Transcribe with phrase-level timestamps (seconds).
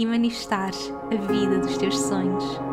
[0.00, 2.69] e manifestares a vida dos teus sonhos.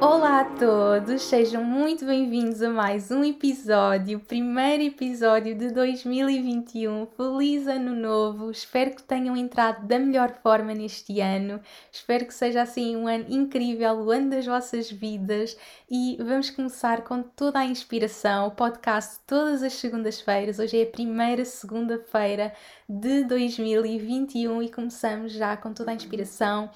[0.00, 7.06] Olá a todos, sejam muito bem-vindos a mais um episódio, primeiro episódio de 2021.
[7.06, 8.50] Feliz Ano Novo!
[8.50, 11.60] Espero que tenham entrado da melhor forma neste ano.
[11.92, 15.56] Espero que seja assim um ano incrível, o ano das vossas vidas.
[15.88, 18.48] E vamos começar com toda a inspiração.
[18.48, 20.58] O podcast todas as segundas-feiras.
[20.58, 22.52] Hoje é a primeira segunda-feira
[22.88, 26.68] de 2021 e começamos já com toda a inspiração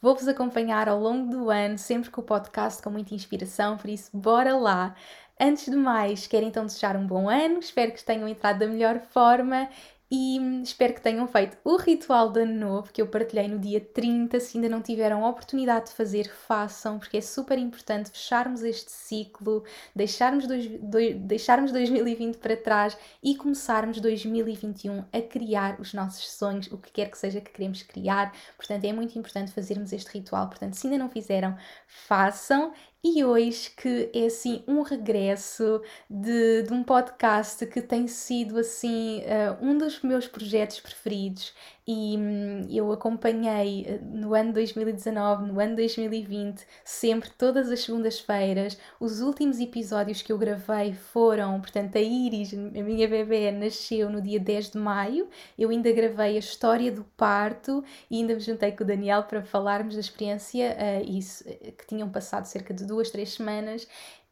[0.00, 4.16] Vou-vos acompanhar ao longo do ano, sempre com o podcast com muita inspiração, por isso,
[4.16, 4.94] bora lá!
[5.40, 9.00] Antes de mais, quero então desejar um bom ano, espero que tenham entrado da melhor
[9.00, 9.68] forma
[10.10, 13.78] e espero que tenham feito o ritual de ano novo que eu partilhei no dia
[13.80, 14.40] 30.
[14.40, 18.90] Se ainda não tiveram a oportunidade de fazer, façam, porque é super importante fecharmos este
[18.90, 19.64] ciclo,
[19.94, 26.72] deixarmos, dois, dois, deixarmos 2020 para trás e começarmos 2021 a criar os nossos sonhos,
[26.72, 28.32] o que quer que seja que queremos criar.
[28.56, 30.48] Portanto, é muito importante fazermos este ritual.
[30.48, 31.54] Portanto, se ainda não fizeram,
[31.86, 38.58] façam e hoje que é assim um regresso de, de um podcast que tem sido
[38.58, 41.54] assim uh, um dos meus projetos preferidos
[41.90, 48.76] e hum, eu acompanhei eh, no ano 2019, no ano 2020, sempre, todas as segundas-feiras.
[49.00, 54.20] Os últimos episódios que eu gravei foram, portanto, a Iris, a minha bebê, nasceu no
[54.20, 55.28] dia 10 de maio.
[55.58, 59.42] Eu ainda gravei a história do parto e ainda me juntei com o Daniel para
[59.42, 63.88] falarmos da experiência, uh, isso, que tinham passado cerca de duas, três semanas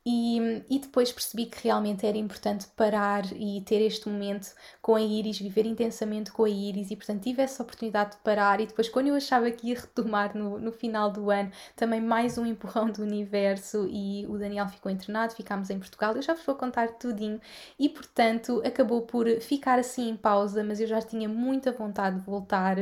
[0.09, 5.01] e, e, depois percebi que realmente era importante parar e ter este momento com a
[5.01, 8.61] Iris, viver intensamente com a Iris, e portanto tive essa oportunidade de parar.
[8.61, 12.39] E depois, quando eu achava que ia retomar no, no final do ano, também mais
[12.39, 13.89] um empurrão do universo.
[13.91, 16.15] E o Daniel ficou internado, ficámos em Portugal.
[16.15, 17.41] Eu já vos vou contar tudinho,
[17.77, 22.25] e portanto acabou por ficar assim em pausa, mas eu já tinha muita vontade de
[22.25, 22.77] voltar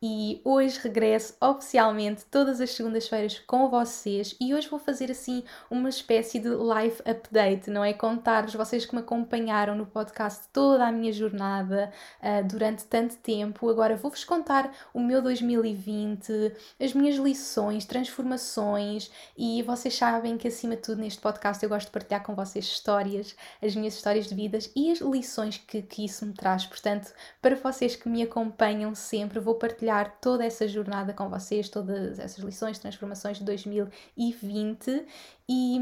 [0.00, 5.88] e hoje regresso oficialmente todas as segundas-feiras com vocês e hoje vou fazer assim uma
[5.88, 7.92] espécie de live update, não é?
[7.92, 11.92] Contar-vos, vocês que me acompanharam no podcast toda a minha jornada
[12.22, 19.62] uh, durante tanto tempo, agora vou-vos contar o meu 2020, as minhas lições, transformações e
[19.62, 23.34] vocês sabem que acima de tudo neste podcast eu gosto de partilhar com vocês histórias,
[23.60, 27.56] as minhas histórias de vidas e as lições que, que isso me traz, portanto, para
[27.56, 32.44] vocês que me acompanham sempre, vou partilhar partilhar toda essa jornada com vocês, todas essas
[32.44, 35.06] lições, transformações de 2020
[35.50, 35.78] e,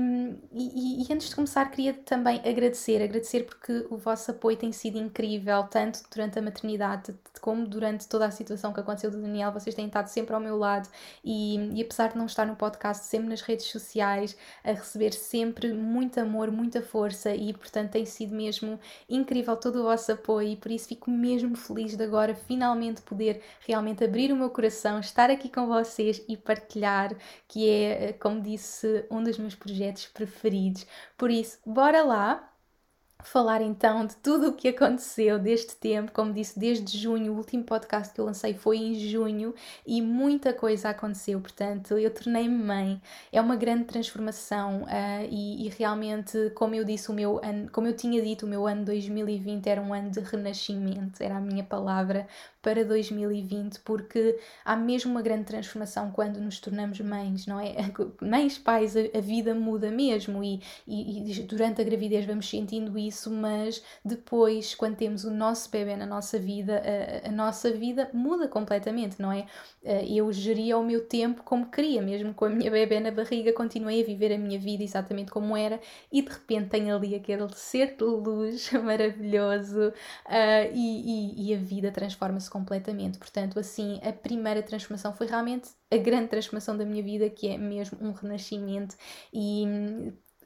[0.53, 4.97] e, e, antes de começar, queria também agradecer, agradecer porque o vosso apoio tem sido
[4.97, 9.50] incrível, tanto durante a maternidade como durante toda a situação que aconteceu do Daniel.
[9.50, 10.88] Vocês têm estado sempre ao meu lado
[11.25, 15.72] e, e apesar de não estar no podcast, sempre nas redes sociais, a receber sempre
[15.72, 18.78] muito amor, muita força e, portanto, tem sido mesmo
[19.09, 23.43] incrível todo o vosso apoio e por isso fico mesmo feliz de agora finalmente poder
[23.66, 27.16] realmente abrir o meu coração, estar aqui com vocês e partilhar,
[27.48, 30.87] que é, como disse, um dos meus projetos preferidos.
[31.17, 32.53] Por isso, bora lá!
[33.27, 37.65] falar então de tudo o que aconteceu deste tempo, como disse, desde junho, o último
[37.65, 39.55] podcast que eu lancei foi em junho
[39.87, 43.03] e muita coisa aconteceu, portanto, eu tornei-me mãe,
[43.33, 47.87] é uma grande transformação uh, e, e, realmente, como eu disse, o meu ano, como
[47.89, 51.65] eu tinha dito, o meu ano 2020 era um ano de renascimento, era a minha
[51.65, 52.28] palavra
[52.66, 57.77] para 2020, porque há mesmo uma grande transformação quando nos tornamos mães, não é?
[58.21, 63.31] Mães, pais, a, vida muda mesmo e, e, e, durante a gravidez vamos sentindo isso,
[63.31, 66.83] mas depois, quando temos o nosso bebê na nossa vida,
[67.24, 69.47] a, a nossa vida muda completamente, não é?
[69.84, 74.03] Eu geria o meu tempo como queria, mesmo com a minha bebê na barriga, continuei
[74.03, 75.78] a viver a minha vida exatamente como era
[76.10, 81.59] e de repente tenho ali aquele ser de luz maravilhoso uh, e, e, e a
[81.59, 83.19] vida transforma-se completamente.
[83.19, 87.59] Portanto, assim, a primeira transformação foi realmente a grande transformação da minha vida, que é
[87.59, 88.97] mesmo um renascimento
[89.33, 89.65] e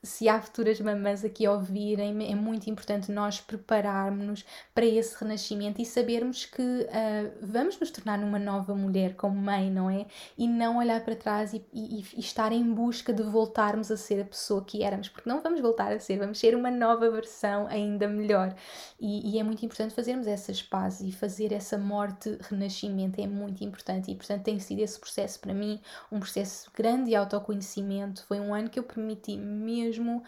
[0.02, 5.85] se há futuras mamãs aqui ouvirem, é muito importante nós prepararmos-nos para esse renascimento e
[5.85, 10.06] sabermos que uh, vamos nos tornar uma nova mulher como mãe, não é?
[10.38, 14.23] E não olhar para trás e, e, e, estar em busca de voltarmos a ser
[14.23, 17.67] a pessoa que éramos, porque não vamos voltar a ser, vamos ser uma nova versão
[17.67, 18.55] ainda melhor.
[18.99, 24.11] E, e é muito importante fazermos essas pazes e fazer essa morte-renascimento é muito importante.
[24.11, 25.79] E, portanto, tem sido esse processo para mim
[26.11, 28.25] um processo grande de autoconhecimento.
[28.26, 30.22] Foi um ano que eu permiti mesmo mesmo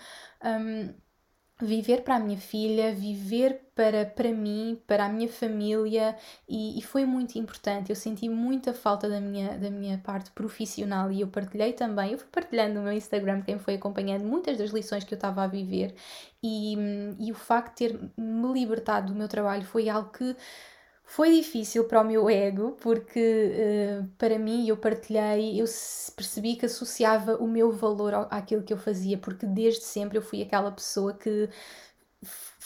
[0.44, 0.94] um,
[1.60, 6.16] viver para a minha filha, viver para, para mim, para a minha família
[6.48, 7.90] e, e, foi muito importante.
[7.90, 12.12] Eu senti muita falta da minha, da minha parte profissional e eu partilhei também.
[12.12, 15.44] Eu fui partilhando no meu Instagram, quem foi acompanhando muitas das lições que eu estava
[15.44, 15.94] a viver
[16.42, 16.76] e,
[17.20, 20.36] e o facto de ter me libertado do meu trabalho foi algo que
[21.14, 25.66] foi difícil para o meu ego, porque uh, para mim eu partilhei, eu
[26.16, 30.40] percebi que associava o meu valor àquilo que eu fazia, porque desde sempre eu fui
[30.40, 31.50] aquela pessoa que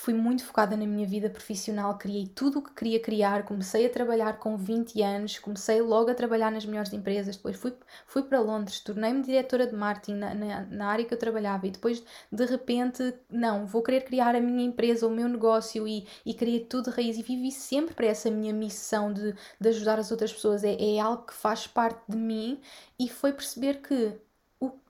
[0.07, 3.91] fui muito focada na minha vida profissional, criei tudo o que queria criar, comecei a
[3.91, 7.75] trabalhar com 20 anos, comecei logo a trabalhar nas melhores empresas, depois fui,
[8.07, 11.73] fui para Londres, tornei-me diretora de marketing na, na, na, área que eu trabalhava e
[11.73, 16.33] depois de repente, não, vou querer criar a minha empresa, o meu negócio e, e
[16.35, 20.13] criei tudo de raiz e vivi sempre para essa minha missão de, de ajudar as
[20.13, 22.61] outras pessoas, é, é algo que faz parte de mim
[22.97, 24.15] e foi perceber que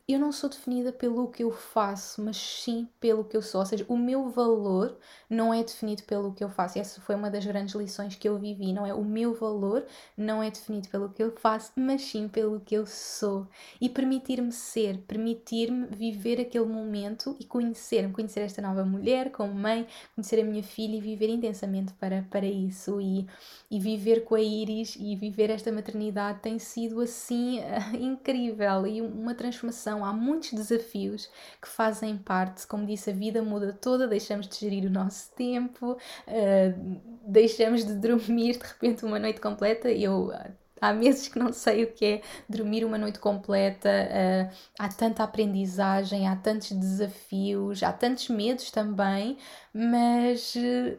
[0.09, 3.61] eu não sou definida pelo que eu faço, mas sim pelo que eu sou.
[3.61, 4.97] Ou seja, o meu valor
[5.29, 6.79] não é definido pelo que eu faço.
[6.79, 8.95] Essa foi uma das grandes lições que eu vivi, não é?
[8.95, 9.85] O meu valor
[10.17, 13.49] não é definido pelo que eu faço, mas sim pelo que eu sou.
[13.81, 19.89] E permitir-me ser, permitir-me viver aquele momento e conhecer-me, conhecer esta nova mulher como mãe,
[20.15, 23.01] conhecer a minha filha e viver intensamente para, para isso.
[23.01, 23.27] E,
[23.69, 27.59] e viver com a Iris e viver esta maternidade tem sido assim
[27.99, 33.73] incrível e uma transformação há muitos desafios que fazem parte, como disse, a vida muda
[33.73, 39.41] toda, deixamos de gerir o nosso tempo, uh, deixamos de dormir de repente uma noite
[39.41, 39.91] completa.
[39.91, 40.33] Eu
[40.81, 45.23] há meses que não sei o que é dormir uma noite completa, uh, há tanta
[45.25, 49.39] aprendizagem, há tantos desafios, há tantos medos também,
[49.73, 50.55] mas,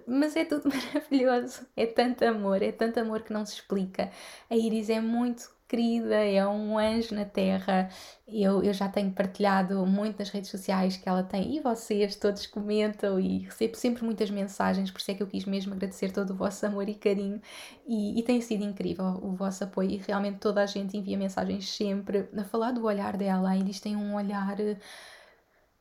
[0.08, 4.12] mas é tudo maravilhoso, é tanto amor, é tanto amor que não se explica.
[4.50, 7.90] A Iris é muito querida, é um anjo na terra.
[8.28, 12.46] Eu, eu já tenho partilhado muito nas redes sociais que ela tem e vocês todos
[12.48, 16.31] comentam e recebo sempre muitas mensagens, por isso é que eu quis mesmo agradecer todo
[16.31, 17.42] o vosso amor e carinho
[17.88, 21.69] e, e tem sido incrível o vosso apoio e realmente toda a gente envia mensagens
[21.69, 23.56] sempre a falar do olhar dela.
[23.56, 24.58] Eles têm um olhar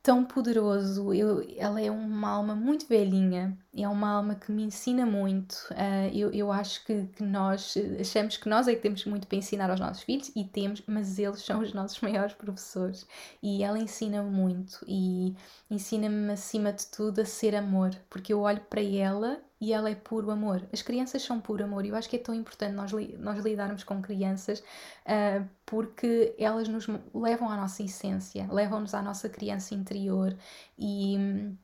[0.06, 1.12] tão poderoso.
[1.12, 5.54] Eu, ela é uma alma muito velhinha, é uma alma que me ensina muito.
[5.70, 9.36] Uh, eu, eu acho que, que, nós achamos que nós é que temos muito para
[9.36, 13.06] ensinar aos nossos filhos e temos, mas eles são os nossos maiores professores.
[13.42, 15.34] E ela ensina muito e
[15.70, 19.94] ensina-me acima de tudo a ser amor, porque eu olho para ela e ela é
[19.94, 20.66] puro amor.
[20.72, 23.44] As crianças são puro amor e eu acho que é tão importante nós, li nós
[23.44, 29.74] lidarmos com crianças uh, porque elas nos levam à nossa essência, levam-nos à nossa criança
[29.74, 30.36] interior
[30.78, 31.56] e.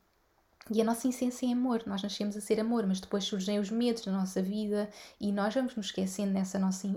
[0.71, 3.69] E a nossa essência é amor, nós nascemos a ser amor, mas depois surgem os
[3.69, 4.89] medos na nossa vida
[5.19, 6.87] e nós vamos nos esquecendo dessa nossa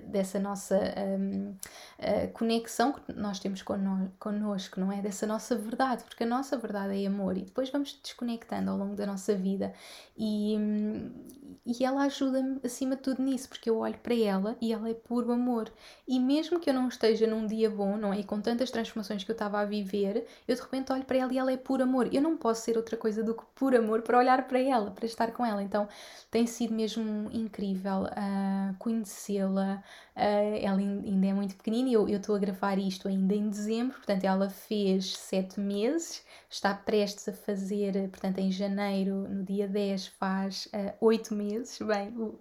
[0.00, 0.76] dessa nossa
[1.18, 3.62] um, uh, conexão que nós temos
[4.18, 5.00] connosco, não é?
[5.00, 8.94] Dessa nossa verdade, porque a nossa verdade é amor e depois vamos desconectando ao longo
[8.94, 9.72] da nossa vida
[10.16, 11.10] e, um,
[11.64, 14.94] e ela ajuda-me acima de tudo nisso, porque eu olho para ela e ela é
[14.94, 15.72] puro amor.
[16.06, 18.20] E mesmo que eu não esteja num dia bom, não é?
[18.20, 21.32] E com tantas transformações que eu estava a viver, eu de repente olho para ela
[21.32, 22.08] e ela é puro amor.
[22.12, 25.06] Eu não posso ser outra coisa do que puro amor para olhar para ela, para
[25.06, 25.62] estar com ela.
[25.62, 25.88] Então
[26.30, 29.81] tem sido mesmo incrível uh, conhecê-la.
[30.14, 33.96] Uh, ela ainda é muito pequenina e eu estou a gravar isto ainda em dezembro,
[33.96, 36.22] portanto ela fez sete meses
[36.52, 41.78] está prestes a fazer, portanto, em janeiro, no dia 10, faz uh, oito meses.
[41.78, 42.36] Bem, uh,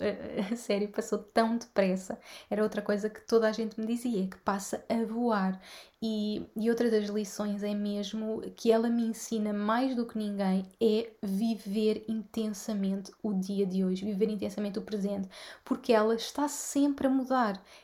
[0.51, 2.19] a série passou tão depressa.
[2.49, 5.59] Era outra coisa que toda a gente me dizia, que passa a voar.
[6.03, 10.65] E, e outra das lições é mesmo que ela me ensina mais do que ninguém
[10.81, 15.29] é viver intensamente o dia de hoje, viver intensamente o presente,
[15.63, 17.30] porque ela está sempre a mudar.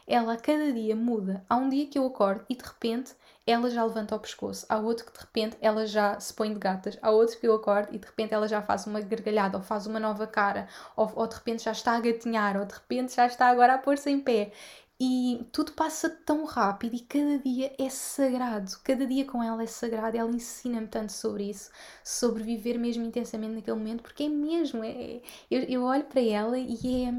[0.05, 1.43] Ela a cada dia muda.
[1.49, 4.65] Há um dia que eu acordo e de repente ela já levanta o pescoço.
[4.67, 6.97] Há outro que de repente ela já se põe de gatas.
[7.01, 9.87] Há outro que eu acordo e de repente ela já faz uma gargalhada ou faz
[9.87, 10.67] uma nova cara.
[10.95, 12.57] Ou, ou de repente já está a gatinhar.
[12.57, 14.51] Ou de repente já está agora a pôr-se em pé.
[14.99, 18.71] E tudo passa tão rápido e cada dia é sagrado.
[18.83, 20.17] Cada dia com ela é sagrado.
[20.17, 21.69] Ela ensina-me tanto sobre isso,
[22.03, 24.83] sobre viver mesmo intensamente naquele momento, porque é mesmo.
[24.83, 27.11] É, eu, eu olho para ela e é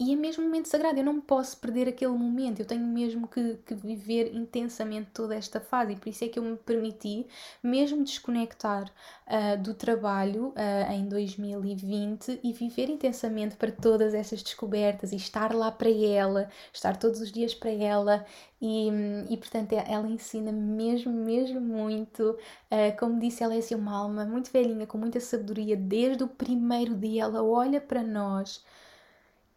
[0.00, 3.28] e é mesmo um momento sagrado, eu não posso perder aquele momento, eu tenho mesmo
[3.28, 7.26] que, que, viver intensamente toda esta fase, e por isso é que eu me permiti
[7.62, 8.84] mesmo desconectar
[9.26, 15.54] uh, do trabalho uh, em 2020 e viver intensamente para todas essas descobertas e estar
[15.54, 18.24] lá para ela, estar todos os dias para ela.
[18.62, 18.88] E,
[19.28, 22.38] e portanto, ela ensina mesmo, mesmo muito.
[22.70, 25.76] Uh, como disse, ela é assim uma alma muito velhinha, com muita sabedoria.
[25.76, 28.64] Desde o primeiro dia, ela olha para nós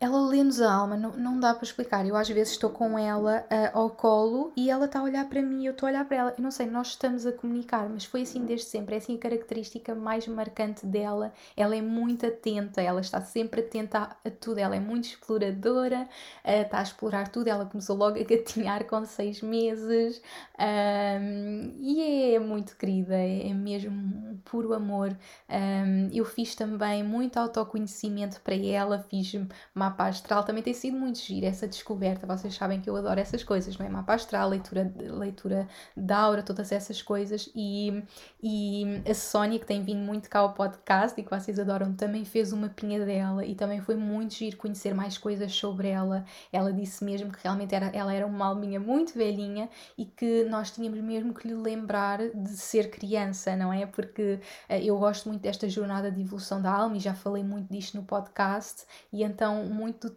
[0.03, 2.05] ela lê-nos a alma, não, não dá para explicar.
[2.05, 5.41] Eu às vezes estou com ela uh, ao colo e ela está a olhar para
[5.41, 6.33] mim eu estou a olhar para ela.
[6.38, 8.95] Eu não sei, nós estamos a comunicar, mas foi assim desde sempre.
[8.95, 11.33] É assim a característica mais marcante dela.
[11.55, 14.57] Ela é muito atenta, ela está sempre atenta a, tudo.
[14.57, 16.01] Ela é muito exploradora,
[16.43, 17.48] uh, está a explorar tudo.
[17.48, 20.22] Ela começou logo a gatinhar com seis meses
[20.60, 25.15] um, e é muito querida, é, é mesmo um puro amor.
[25.50, 29.33] Um, eu fiz também muito autoconhecimento para ela, fiz
[29.74, 32.25] uma mapa astral também tem sido muito giro essa descoberta.
[32.25, 33.89] Vocês sabem que eu adoro essas coisas, não é?
[33.89, 37.50] Mapa astral, leitura, leitura da aura, todas essas coisas.
[37.55, 38.03] E,
[38.41, 42.25] e a Sónia, que tem vindo muito cá ao podcast e que vocês adoram, também
[42.25, 46.25] fez uma pinha dela e também foi muito giro conhecer mais coisas sobre ela.
[46.51, 50.71] Ela disse mesmo que realmente era, ela era uma alminha muito velhinha e que nós
[50.71, 53.85] tínhamos mesmo que lhe lembrar de ser criança, não é?
[53.85, 57.71] Porque uh, eu gosto muito desta jornada de evolução da alma e já falei muito
[57.71, 60.16] disto no podcast e então muito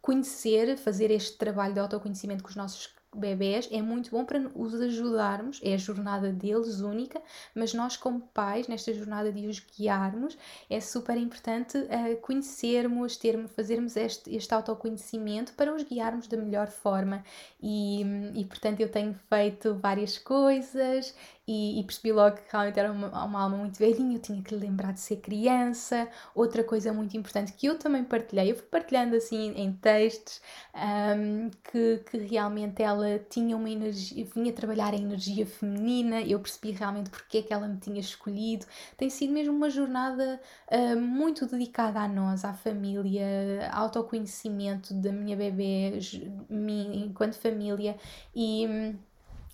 [0.00, 3.68] conhecer, fazer este trabalho de autoconhecimento com os nossos bebés.
[3.70, 7.20] É muito bom para os ajudarmos, é a jornada deles única,
[7.54, 10.36] mas nós como pais, nesta jornada de os guiarmos,
[10.68, 16.68] é super importante uh, conhecermos, termos, fazermos este, este autoconhecimento para os guiarmos da melhor
[16.68, 17.22] forma.
[17.60, 18.02] E,
[18.34, 21.14] e portanto eu tenho feito várias coisas
[21.48, 24.54] e, e, percebi logo que realmente era uma, uma, alma muito velhinha, eu tinha que
[24.54, 26.06] lembrar de ser criança.
[26.34, 30.42] Outra coisa muito importante que eu também partilhei, eu fui partilhando assim em textos,
[30.74, 36.72] um, que, que realmente ela tinha uma energia, vinha trabalhar a energia feminina, eu percebi
[36.72, 38.66] realmente porque é que ela me tinha escolhido.
[38.98, 40.38] Tem sido mesmo uma jornada
[40.70, 45.98] uh, muito dedicada a nós, à família, autoconhecimento da minha bebê,
[46.50, 47.96] mim, enquanto família
[48.34, 49.07] e hum,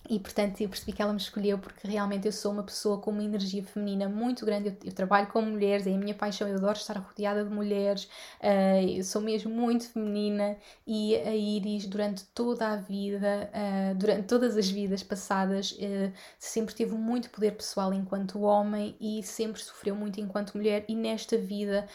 [0.09, 3.11] e portanto eu percebi que ela me escolheu porque realmente eu sou uma pessoa com
[3.11, 4.69] uma energia feminina muito grande.
[4.69, 8.05] Eu, eu trabalho com mulheres, é a minha paixão, eu adoro estar rodeada de mulheres,
[8.41, 10.57] uh, eu sou mesmo muito feminina.
[10.85, 16.75] E a Iris, durante toda a vida, uh, durante todas as vidas passadas, uh, sempre
[16.75, 20.85] teve muito poder pessoal enquanto homem e sempre sofreu muito enquanto mulher.
[20.87, 21.87] E nesta vida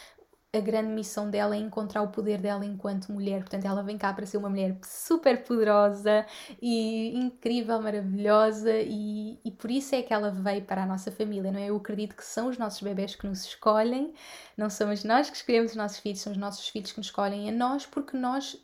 [0.52, 3.40] a grande missão dela é encontrar o poder dela enquanto mulher.
[3.40, 6.26] Portanto, ela vem cá para ser uma mulher super poderosa
[6.60, 11.52] e incrível, maravilhosa, e, e por isso é que ela veio para a nossa família,
[11.52, 11.66] não é?
[11.66, 14.12] Eu acredito que são os nossos bebés que nos escolhem,
[14.56, 17.48] não somos nós que escolhemos os nossos filhos, são os nossos filhos que nos escolhem
[17.48, 18.56] a nós, porque nós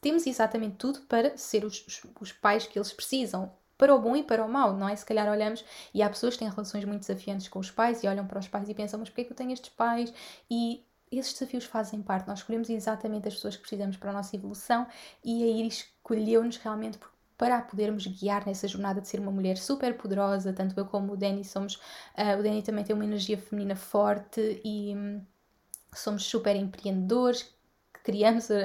[0.00, 4.16] temos exatamente tudo para ser os, os, os pais que eles precisam, para o bom
[4.16, 4.96] e para o mau, não é?
[4.96, 8.08] Se calhar olhamos e há pessoas que têm relações muito desafiantes com os pais e
[8.08, 10.14] olham para os pais e pensam, mas porquê é que eu tenho estes pais?
[10.50, 10.84] E
[11.18, 14.86] esses desafios fazem parte, nós escolhemos exatamente as pessoas que precisamos para a nossa evolução
[15.22, 16.98] e a Iris escolheu-nos realmente
[17.36, 21.12] para a podermos guiar nessa jornada de ser uma mulher super poderosa, tanto eu como
[21.12, 21.76] o Danny somos,
[22.16, 25.20] uh, o Danny também tem uma energia feminina forte e hum,
[25.92, 27.53] somos super empreendedores,
[28.04, 28.56] criamos a,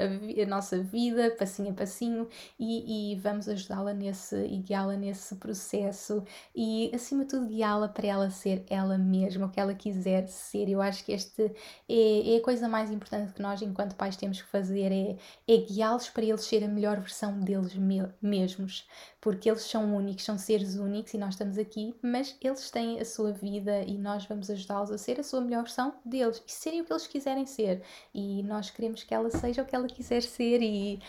[0.43, 2.27] a, nossa vida passinho a passinho
[2.60, 8.05] e, e vamos ajudá-la nesse e guiá-la nesse processo e acima de tudo guiá-la para
[8.05, 10.67] ela ser ela mesma, o que ela quiser ser.
[10.69, 11.51] Eu acho que este
[11.88, 15.17] é, é a coisa mais importante que nós enquanto pais temos que fazer é,
[15.48, 17.74] é guiá-los para eles serem a melhor versão deles
[18.22, 18.86] mesmos,
[19.22, 23.06] porque eles são únicos, são seres únicos e nós estamos aqui, mas eles têm a
[23.06, 26.82] sua vida e nós vamos ajudá-los a ser a sua melhor versão deles e serem
[26.82, 27.82] o que eles quiserem ser.
[28.14, 31.00] E nós queremos que ela seja o que ela quiser ser e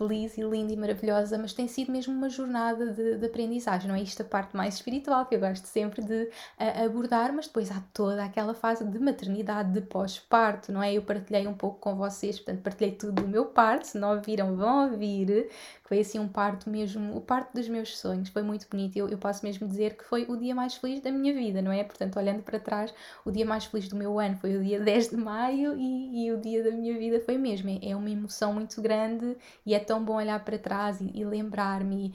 [0.00, 3.94] feliz e linda e maravilhosa, mas tem sido mesmo uma jornada de, de aprendizagem, não
[3.94, 7.70] é isto a parte mais espiritual que eu gosto sempre de uh, abordar, mas depois
[7.70, 10.94] há toda aquela fase de maternidade, de pós-parto, não é?
[10.94, 14.56] Eu partilhei um pouco com vocês, portanto, partilhei tudo do meu parto, se não ouviram,
[14.56, 15.50] vão ouvir,
[15.90, 18.28] foi assim um parto mesmo, o parto dos meus sonhos.
[18.28, 18.96] Foi muito bonito.
[18.96, 21.72] Eu, eu posso mesmo dizer que foi o dia mais feliz da minha vida, não
[21.72, 21.82] é?
[21.82, 22.94] Portanto, olhando para trás,
[23.24, 26.32] o dia mais feliz do meu ano foi o dia 10 de maio e, e
[26.32, 27.70] o dia da minha vida foi mesmo.
[27.70, 31.24] É, é uma emoção muito grande e é tão bom olhar para trás e, e
[31.24, 32.14] lembrar-me.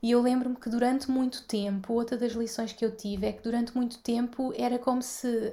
[0.00, 3.42] E eu lembro-me que durante muito tempo, outra das lições que eu tive é que
[3.42, 5.52] durante muito tempo era como se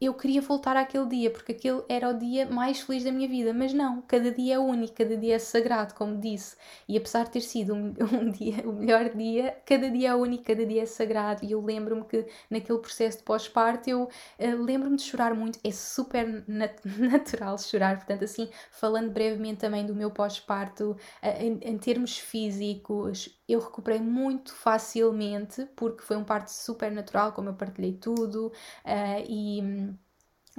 [0.00, 3.52] eu queria voltar àquele dia, porque aquele era o dia mais feliz da minha vida,
[3.52, 6.56] mas não, cada dia é único, cada dia é sagrado, como disse,
[6.88, 10.44] e apesar de ter sido um, um dia, o melhor dia, cada dia é único,
[10.44, 14.96] cada dia é sagrado, e eu lembro-me que naquele processo de pós-parto eu uh, lembro-me
[14.96, 20.10] de chorar muito, é super nat natural chorar, portanto assim, falando brevemente também do meu
[20.12, 26.92] pós-parto, uh, em, em termos físicos, eu recuperei muito facilmente, porque foi um parto super
[26.92, 28.52] natural, como eu partilhei tudo,
[28.84, 29.87] uh, e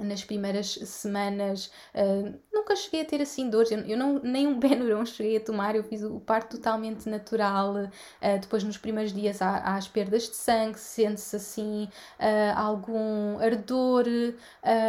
[0.04, 4.58] nas primeiras semanas uh, nunca cheguei a ter assim dores, eu, eu não, nem um
[4.60, 9.40] Benuron cheguei a tomar, eu fiz o parto totalmente natural, uh, depois nos primeiros dias
[9.42, 11.88] há, há as perdas de sangue, sente-se assim
[12.18, 14.04] uh, algum ardor,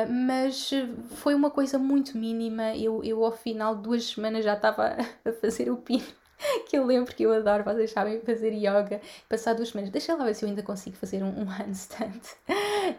[0.09, 0.71] mas
[1.15, 5.31] foi uma coisa muito mínima, eu, eu ao final de duas semanas já estava a
[5.31, 6.20] fazer o pino
[6.67, 9.01] que eu lembro que eu adoro, vocês sabem, fazer yoga.
[9.29, 12.21] Passar duas semanas, deixa lá ver se eu ainda consigo fazer um, um handstand.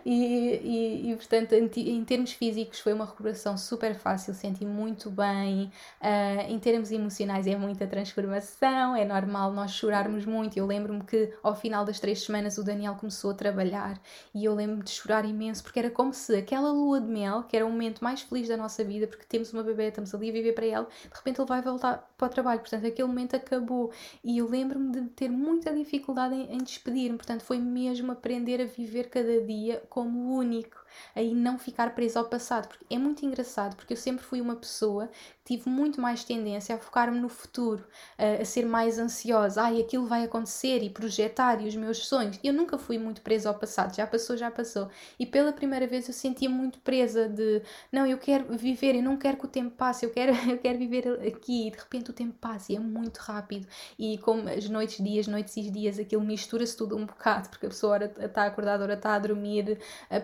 [0.05, 5.11] E, e, e, portanto, em, em, termos físicos, foi uma recuperação super fácil, senti muito
[5.11, 5.71] bem.
[6.01, 10.57] Uh, em termos emocionais, é muita transformação, é normal nós chorarmos muito.
[10.57, 14.01] Eu lembro-me que ao final das três semanas o Daniel começou a trabalhar
[14.35, 17.57] e eu lembro-me de chorar imenso, porque era como se aquela lua de mel, que
[17.57, 20.33] era o momento mais feliz da nossa vida, porque temos uma bebê, estamos ali a
[20.33, 22.61] viver para ela, de repente ele vai voltar para o trabalho.
[22.61, 23.93] Portanto, aquele momento acabou.
[24.23, 27.17] E eu lembro-me de ter muita dificuldade em, em despedir-me.
[27.17, 30.83] Portanto, foi mesmo aprender a viver cada dia como único
[31.15, 34.57] aí não ficar preso ao passado, porque é muito engraçado, porque eu sempre fui uma
[34.57, 35.11] pessoa
[35.45, 37.85] tive muito mais tendência a focar-me no futuro,
[38.17, 42.39] a, a, ser mais ansiosa, ai, aquilo vai acontecer e projetar e os meus sonhos.
[42.45, 44.89] Eu nunca fui muito presa ao passado, já passou, já passou.
[45.19, 49.17] E pela primeira vez eu sentia muito presa de, não, eu quero viver, eu não
[49.17, 52.13] quero que o tempo passe, eu quero, eu quero viver aqui e de repente o
[52.13, 53.67] tempo passa e é muito rápido
[53.99, 57.69] e como as noites, dias, noites e dias, aquilo mistura-se tudo um bocado, porque a
[57.69, 59.79] pessoa ora está acordada, ora está a dormir,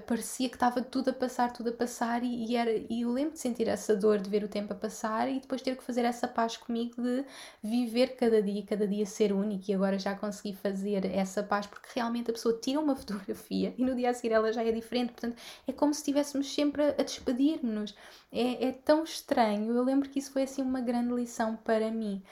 [0.06, 3.32] parecia que estava tudo a passar, tudo a passar, e, e, era, e eu lembro
[3.32, 6.04] de sentir essa dor de ver o tempo a passar e depois ter que fazer
[6.04, 7.24] essa paz comigo de
[7.62, 9.70] viver cada dia, cada dia ser único.
[9.70, 13.84] E agora já consegui fazer essa paz porque realmente a pessoa tira uma fotografia e
[13.84, 15.12] no dia a seguir ela já é diferente.
[15.12, 15.36] Portanto,
[15.66, 17.94] é como se estivéssemos sempre a, a despedir-nos.
[18.30, 19.72] É, é tão estranho.
[19.74, 22.22] Eu lembro que isso foi assim uma grande lição para mim.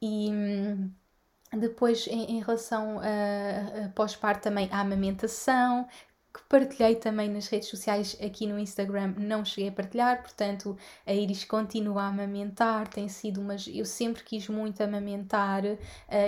[0.00, 0.30] E.
[0.30, 0.90] Hum,
[1.54, 5.86] depois, em, em relação a, a pós-parto, também a amamentação,
[6.32, 11.12] que partilhei também nas redes sociais aqui no Instagram, não cheguei a partilhar, portanto a
[11.12, 13.68] Iris continua a amamentar, tem sido umas.
[13.68, 15.78] Eu sempre quis muito amamentar uh,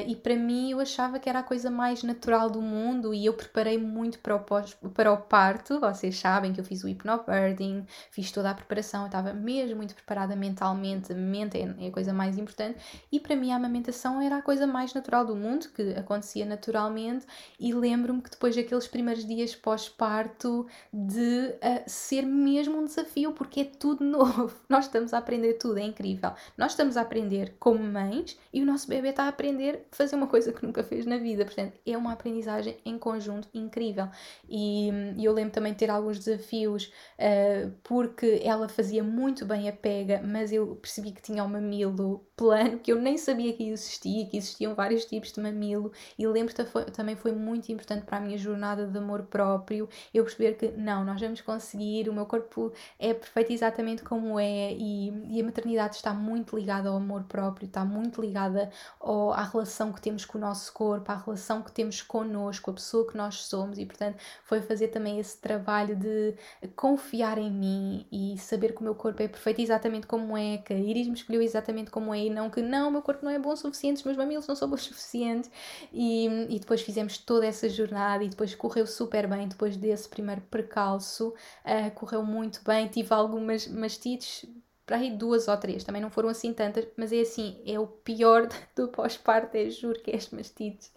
[0.06, 3.32] e para mim eu achava que era a coisa mais natural do mundo e eu
[3.32, 5.80] preparei muito para o, pós, para o parto.
[5.80, 9.94] Vocês sabem que eu fiz o hypnobirding, fiz toda a preparação, eu estava mesmo muito
[9.94, 12.78] preparada mentalmente, mente é, é a coisa mais importante
[13.10, 17.26] e para mim a amamentação era a coisa mais natural do mundo, que acontecia naturalmente
[17.58, 23.32] e lembro-me que depois daqueles primeiros dias pós parto de uh, ser mesmo um desafio,
[23.32, 24.54] porque é tudo novo.
[24.68, 26.32] Nós estamos a aprender tudo, é incrível.
[26.56, 30.16] Nós estamos a aprender como mães e o nosso bebê está a aprender a fazer
[30.16, 31.44] uma coisa que nunca fez na vida.
[31.44, 34.08] Portanto, é uma aprendizagem em conjunto incrível.
[34.48, 39.68] E, e eu lembro também de ter alguns desafios, uh, porque ela fazia muito bem
[39.68, 43.68] a pega, mas eu percebi que tinha um mamilo plano, que eu nem sabia que
[43.68, 45.92] existia, que existiam vários tipos de mamilo.
[46.18, 50.24] E lembro que também foi muito importante para a minha jornada de amor próprio eu
[50.24, 55.36] perceber que não, nós vamos conseguir, o meu corpo é perfeito exatamente como é e,
[55.36, 58.70] e a maternidade está muito ligada ao amor próprio, está muito ligada
[59.00, 62.74] ao, à relação que temos com o nosso corpo, à relação que temos connosco, a
[62.74, 66.34] pessoa que nós somos e portanto foi fazer também esse trabalho de
[66.76, 70.72] confiar em mim e saber que o meu corpo é perfeito exatamente como é, que
[70.72, 73.30] a Iris me escolheu exatamente como é e não que não, o meu corpo não
[73.30, 75.50] é bom o suficiente, os meus mamilos não são bons o suficiente.
[75.92, 80.08] E, e depois fizemos toda essa jornada e depois correu super bem, depois depois desse
[80.08, 82.88] primeiro percalço, uh, correu muito bem.
[82.88, 84.46] Tive algumas mastites,
[84.86, 87.86] para aí duas ou três, também não foram assim tantas, mas é assim, é o
[87.86, 90.92] pior do pós-parto, é, juro que é as mastites.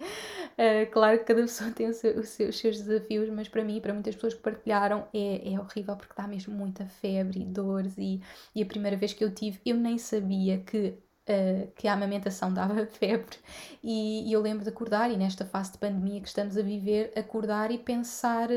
[0.54, 3.94] Uh, claro que cada pessoa tem seu, seu, os seus desafios, mas para mim, para
[3.94, 7.98] muitas pessoas que partilharam, é, é horrível porque dá mesmo muita febre e dores.
[7.98, 8.22] E,
[8.54, 12.52] e a primeira vez que eu tive, eu nem sabia que Uh, que a amamentação
[12.54, 13.38] dava febre.
[13.84, 17.12] E, e, eu lembro de acordar e nesta fase de pandemia que estamos a viver,
[17.18, 18.48] acordar e pensar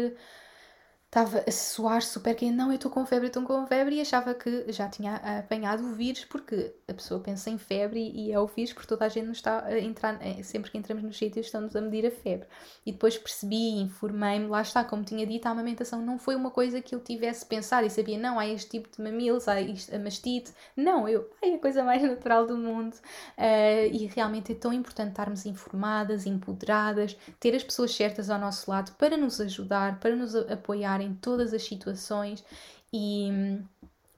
[1.11, 4.33] estava a suar super quente, não, eu estou com febre, estou com febre, e achava
[4.33, 8.47] que já tinha apanhado o vírus, porque a pessoa pensa em febre e é o
[8.47, 11.47] vírus, porque toda a gente nos está a entrar, é, sempre que entramos nos sítios
[11.47, 12.47] estamos a medir a febre.
[12.87, 16.81] E depois percebi, informei-me, lá está, como tinha dito, a amamentação não foi uma coisa
[16.81, 19.99] que eu tivesse pensado e sabia, não, há este tipo de mamilos, há isto, a
[19.99, 22.95] mastite, não, eu, ai, a coisa mais natural do mundo.
[23.37, 28.71] Uh, e realmente é tão importante estarmos informadas, empoderadas, ter as pessoas certas ao nosso
[28.71, 32.45] lado para nos ajudar, para nos apoiar em todas as situações
[32.93, 33.31] e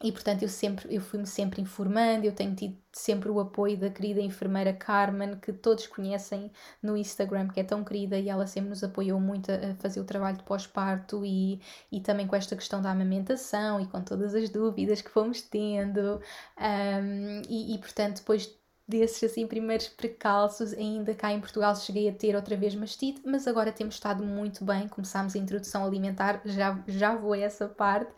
[0.02, 3.88] e portanto eu sempre eu fui-me sempre informando, eu tenho tido sempre o apoio da
[3.88, 6.50] querida enfermeira Carmen, que todos conhecem
[6.82, 10.04] no Instagram, que é tão querida e ela sempre nos apoiou muito a fazer o
[10.04, 14.50] trabalho de pós-parto e, e também com esta questão da amamentação e com todas as
[14.50, 16.20] dúvidas que fomos tendo.
[16.58, 18.50] Um, e, e portanto, depois
[18.86, 23.46] desses assim primeiros precalços, ainda cá em Portugal cheguei a ter outra vez mastite, mas
[23.46, 28.12] agora temos estado muito bem, começámos a introdução alimentar, já, já vou a essa parte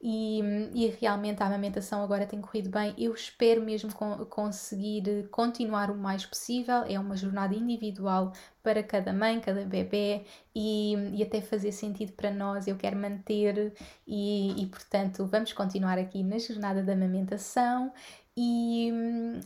[0.00, 0.40] e,
[0.74, 2.94] e realmente a amamentação agora tem corrido bem.
[2.98, 3.90] Eu espero mesmo
[4.28, 6.84] conseguir continuar o mais possível.
[6.86, 10.24] É uma jornada individual para cada mãe, cada bebê
[10.54, 12.68] e, e até fazer sentido para nós.
[12.68, 13.72] Eu quero manter
[14.06, 17.92] e, e, portanto, vamos continuar aqui na jornada da amamentação
[18.36, 18.90] e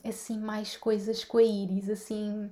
[0.04, 2.50] assim, mais coisas com a Iris, assim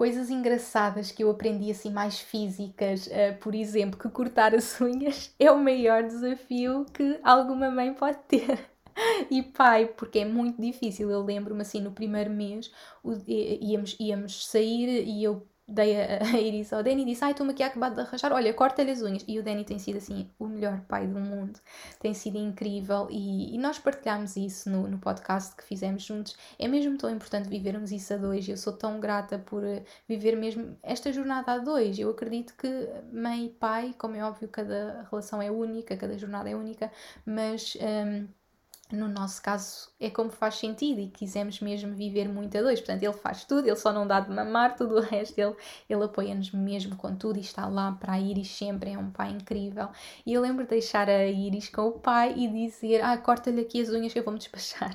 [0.00, 5.34] coisas engraçadas que eu aprendi assim mais físicas, uh, por exemplo, que cortar as unhas
[5.38, 8.58] é o maior desafio que alguma mãe pode ter.
[9.30, 11.10] e pai, porque é muito difícil.
[11.10, 12.70] Eu lembro-me assim no primeiro mês,
[13.02, 17.30] o, íamos, íamos sair e eu dei a, a Iris ao Danny e disse: Ai,
[17.30, 19.24] estou-me aqui acabado de arranjar, olha, corta-lhe as unhas.
[19.26, 21.58] E o Danny tem sido assim o melhor pai do mundo,
[22.00, 26.36] tem sido incrível e, e nós partilhámos isso no, no podcast que fizemos juntos.
[26.58, 30.36] É mesmo tão importante vivermos isso a dois eu sou tão grata por eh, viver
[30.36, 31.98] mesmo esta jornada a dois.
[31.98, 32.68] Eu acredito que
[33.12, 36.90] mãe e pai, como é óbvio, cada relação é única, cada jornada é única,
[37.24, 37.76] mas.
[37.80, 38.39] Um,
[38.92, 42.80] no nosso caso é como faz sentido e quisemos mesmo viver muito a dois.
[42.80, 45.54] Portanto, ele faz tudo, ele só não dá de mamar, tudo o resto ele,
[45.88, 49.30] ele apoia-nos mesmo com tudo e está lá para a Iris sempre, é um pai
[49.30, 49.88] incrível.
[50.26, 53.80] E eu lembro de deixar a Iris com o pai e dizer: Ah, corta-lhe aqui
[53.80, 54.94] as unhas que eu vou-me despachar.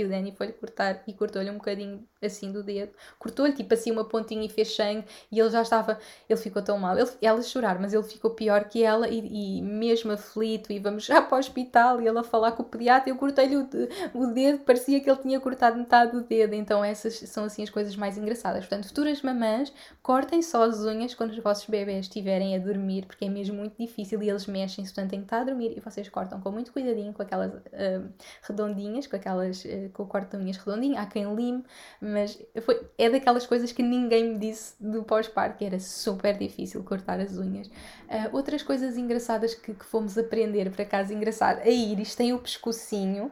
[0.00, 2.92] E o Danny foi-lhe cortar e cortou-lhe um bocadinho assim do dedo.
[3.18, 5.98] Cortou-lhe tipo assim uma pontinha e fez sangue e ele já estava.
[6.28, 6.98] Ele ficou tão mal.
[6.98, 10.72] Ele, ela chorar, mas ele ficou pior que ela e, e mesmo aflito.
[10.72, 13.10] E vamos já para o hospital e ele a falar com o pediatra.
[13.10, 13.68] Eu cortei-lhe o,
[14.14, 16.54] o dedo, parecia que ele tinha cortado metade do dedo.
[16.54, 18.60] Então essas são assim as coisas mais engraçadas.
[18.60, 23.26] Portanto, futuras mamãs, cortem só as unhas quando os vossos bebés estiverem a dormir, porque
[23.26, 24.92] é mesmo muito difícil e eles mexem-se.
[24.92, 28.12] Portanto, tem que estar a dormir e vocês cortam com muito cuidadinho, com aquelas uh,
[28.42, 29.64] redondinhas, com aquelas.
[29.64, 31.64] Uh, com o corte de unhas redondinho, há quem lime,
[32.00, 36.82] mas foi, é daquelas coisas que ninguém me disse do pós-parto, que era super difícil
[36.82, 37.66] cortar as unhas.
[37.68, 42.38] Uh, outras coisas engraçadas que, que fomos aprender, por acaso engraçado, a Iris tem o
[42.38, 43.30] pescocinho,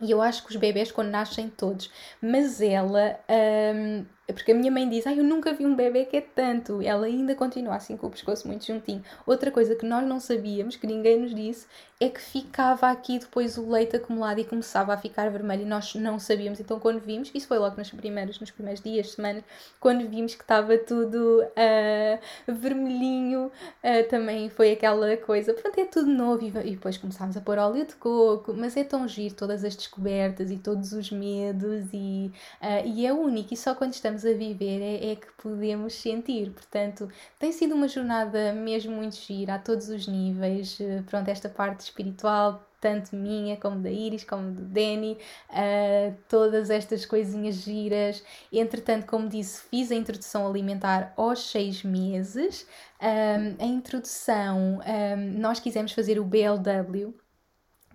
[0.00, 4.72] e eu acho que os bebés quando nascem todos, mas ela é porque a minha
[4.72, 6.82] mãe diz, ah, eu nunca vi um bebê que é tanto.
[6.82, 9.02] Ela ainda continua assim com o pescoço muito juntinho.
[9.24, 11.66] Outra coisa que nós não sabíamos, que ninguém nos disse,
[11.98, 15.94] é que ficava aqui depois o leite acumulado e começava a ficar vermelho e nós
[15.94, 16.60] não sabíamos.
[16.60, 19.42] Então quando vimos, isso foi logo nos primeiros, nos primeiros dias, semanas,
[19.80, 26.10] quando vimos que estava tudo uh, vermelhinho, uh, também foi aquela coisa, pronto, é tudo
[26.10, 29.64] novo e, e depois começámos a pôr óleo de coco, mas é tão giro todas
[29.64, 34.15] as descobertas e todos os medos e, uh, e é único e só quando estamos
[34.16, 36.50] estamos a viver é, é, que podemos sentir.
[36.50, 40.78] Portanto, tem sido uma jornada mesmo muito gira a todos os níveis.
[40.80, 45.18] Eh, pronto, esta parte espiritual, tanto minha como da Iris, como do Danny,
[45.50, 48.22] uh, todas estas coisinhas giras.
[48.52, 52.66] Entretanto, como disse, fiz a introdução alimentar aos seis meses.
[53.00, 57.14] Um, a introdução, um, nós quisemos fazer o BLW.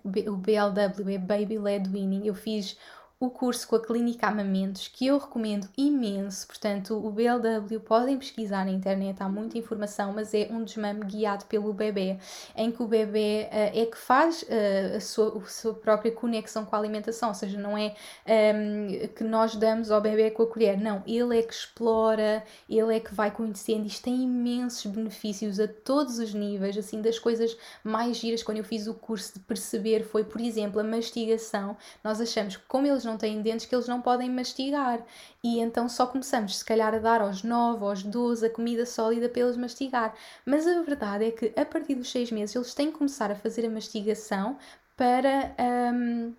[0.04, 2.26] O BLW é Baby Led Weaning.
[2.26, 2.76] Eu fiz
[3.22, 6.48] o curso com a Clínica Amamentos, que eu recomendo imenso.
[6.48, 11.46] Portanto, o BLW podem pesquisar na internet, há muita informação, mas é um desmame guiado
[11.46, 12.18] pelo bebê,
[12.56, 16.66] em que o bebê uh, é que faz uh, a, sua, a, sua, própria conexão
[16.66, 17.94] com a alimentação, ou seja, não é
[18.26, 22.44] um, ehm, que nós damos ao bebê com a colher, não, ele é que explora,
[22.68, 23.86] ele é que vai conhecendo.
[23.86, 28.64] Isto tem imensos benefícios a todos os níveis, assim, das coisas mais giras quando eu
[28.64, 31.78] fiz o curso de perceber foi, por exemplo, a mastigação.
[32.04, 35.00] Nós achamos que, como eles não não têm dentes que eles não podem mastigar.
[35.44, 39.30] E então só começamos, se calhar, a dar aos 9, aos 12 a comida sólida
[39.30, 40.16] para eles mastigar.
[40.46, 43.36] Mas a verdade é que a partir dos 6 meses eles têm que começar a
[43.36, 44.58] fazer a mastigação
[44.96, 45.56] para.
[45.94, 46.34] Um,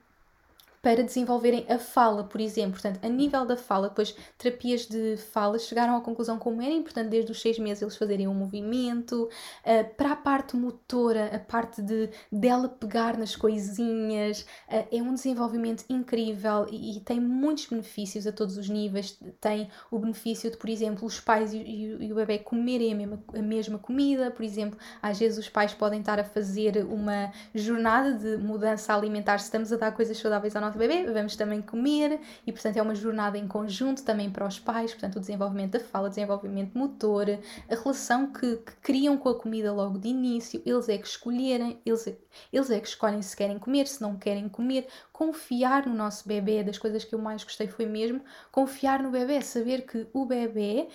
[0.82, 2.72] para desenvolverem a fala, por exemplo.
[2.72, 7.08] Portanto, a nível da fala, depois terapias de fala chegaram à conclusão como era importante
[7.08, 9.28] desde os seis meses eles fazerem um movimento,
[9.64, 15.14] uh, para a parte motora, a parte de dela pegar nas coisinhas, uh, é um
[15.14, 19.16] desenvolvimento incrível e, e, tem muitos benefícios a todos os níveis.
[19.40, 22.96] Tem o benefício de, por exemplo, os pais e, e, e o bebê comerem a
[22.96, 27.30] mesma, a mesma comida, por exemplo, às vezes os pais podem estar a fazer uma
[27.54, 32.20] jornada de mudança alimentar, se estamos a dar coisas saudáveis nosso bebê, vamos também comer
[32.46, 35.80] e, portanto, é uma jornada em conjunto também para os pais, portanto, o desenvolvimento da
[35.80, 37.26] fala, desenvolvimento motor,
[37.68, 41.80] a relação que, que criam com a comida logo de início, eles é que escolherem,
[41.84, 42.06] eles,
[42.52, 46.62] eles é que escolhem se querem comer, se não querem comer, confiar no nosso bebê,
[46.62, 50.88] das coisas que eu mais gostei foi mesmo confiar no bebê, saber que o bebê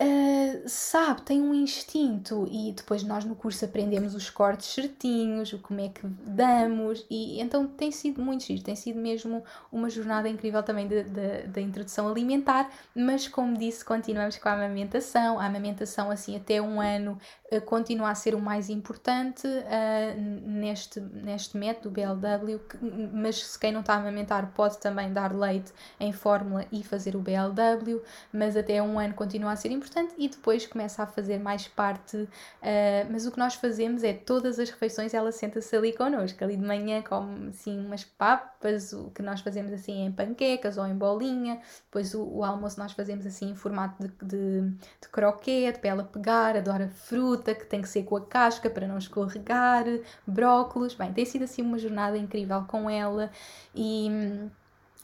[0.00, 5.58] Uh, sabe, tem um instinto e depois nós no curso aprendemos os cortes certinhos, o
[5.58, 10.28] como é que damos e então tem sido muito giro, tem sido mesmo uma jornada
[10.28, 10.88] incrível também
[11.48, 16.80] da introdução alimentar, mas como disse, continuamos com a amamentação, a amamentação assim até um
[16.80, 17.18] ano
[17.50, 22.78] uh, continua a ser o mais importante uh, neste, neste método BLW, que,
[23.12, 27.16] mas se quem não está a amamentar pode também dar leite em fórmula e fazer
[27.16, 28.00] o BLW,
[28.32, 31.66] mas até um ano continua a ser importante importante e depois começa a fazer mais
[31.66, 32.16] parte.
[32.16, 32.28] Uh,
[33.10, 36.42] mas o que nós fazemos é todas as refeições ela senta-se ali connosco.
[36.44, 40.86] Ali de manhã come assim umas papas, o que nós fazemos assim em panquecas ou
[40.86, 41.60] em bolinha.
[41.84, 46.04] Depois o, o almoço nós fazemos assim em formato de, de, de croquete para ela
[46.04, 46.56] pegar.
[46.56, 49.84] Adora fruta que tem que ser com a casca para não escorregar,
[50.26, 50.94] brócolos.
[50.94, 53.30] Bem, tem sido assim uma jornada incrível com ela
[53.74, 54.10] e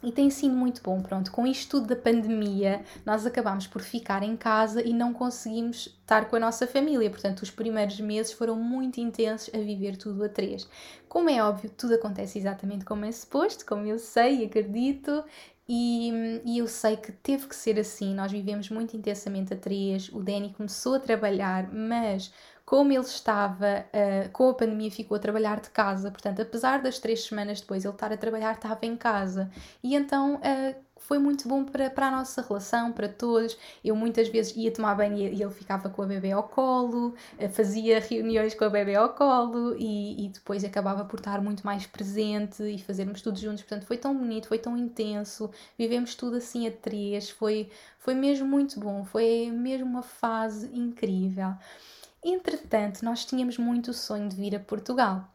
[0.05, 1.33] e tem sido muito bom, pronto.
[1.33, 6.29] Com isto tudo da pandemia, nós acabámos por ficar em casa e não conseguimos estar
[6.29, 7.11] com a nossa família.
[7.11, 10.69] Portanto, os primeiros meses foram muito intensos a viver tudo a três.
[11.09, 15.25] Como é óbvio, tudo acontece exatamente como é suposto, como eu sei e acredito.
[15.67, 18.14] E, e, eu sei que teve que ser assim.
[18.14, 20.11] Nós vivemos muito intensamente a três.
[20.11, 22.31] O Danny começou a trabalhar, mas
[22.64, 26.98] como ele estava uh, com a pandemia, ficou a trabalhar de casa, portanto, apesar das
[26.98, 29.50] três semanas depois ele estar a trabalhar, estava em casa.
[29.83, 33.57] E então uh, foi muito bom para, para a nossa relação, para todos.
[33.85, 37.48] Eu muitas vezes ia tomar banho e ele ficava com a bebê ao colo, uh,
[37.50, 41.87] fazia reuniões com a bebê ao colo e, e depois acabava por estar muito mais
[41.87, 43.62] presente e fazermos tudo juntos.
[43.62, 48.48] Portanto, foi tão bonito, foi tão intenso, vivemos tudo assim a três, foi, foi mesmo
[48.48, 51.55] muito bom, foi mesmo uma fase incrível.
[52.25, 55.29] Entretanto, nós tínhamos muito o sonho de vir a Portugal.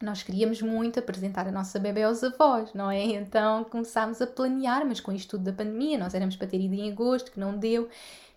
[0.00, 3.02] Nós queríamos muito apresentar a nossa bebê aos avós, não é?
[3.02, 6.74] Então começámos a planear, mas com isto tudo da pandemia, nós éramos para ter ido
[6.74, 7.88] em agosto, que não deu,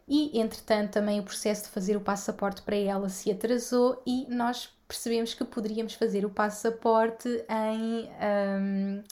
[0.08, 4.70] e entretanto também o processo de fazer o passaporte para ela se atrasou e nós
[4.88, 8.10] percebemos que poderíamos fazer o passaporte em.
[8.60, 9.04] Um,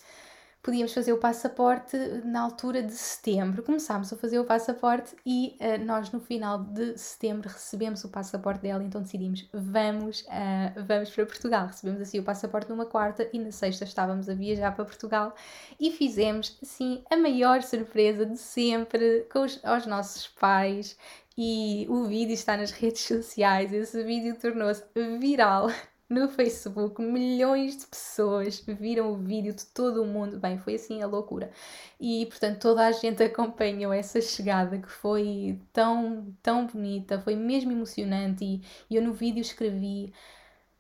[0.68, 3.64] podíamos fazer o passaporte na altura de setembro.
[3.64, 8.64] Começámos a fazer o passaporte e uh, nós no final de setembro recebemos o passaporte
[8.64, 11.68] dela, então decidimos vamos, uh, vamos para Portugal.
[11.68, 15.34] Recebemos assim o passaporte numa quarta e na sexta estávamos a viajar para Portugal
[15.80, 20.98] e fizemos assim a maior surpresa de sempre com os, aos nossos pais
[21.38, 23.72] e o vídeo está nas redes sociais.
[23.72, 24.84] Esse vídeo tornou-se
[25.18, 25.70] viral
[26.10, 30.40] no Facebook, milhões de pessoas viram o vídeo de todo o mundo.
[30.40, 31.52] Bem, foi assim a loucura.
[32.00, 37.72] E portanto, toda a gente acompanhou essa chegada que foi tão, tão bonita, foi mesmo
[37.72, 38.44] emocionante.
[38.90, 40.14] E, eu no vídeo escrevi.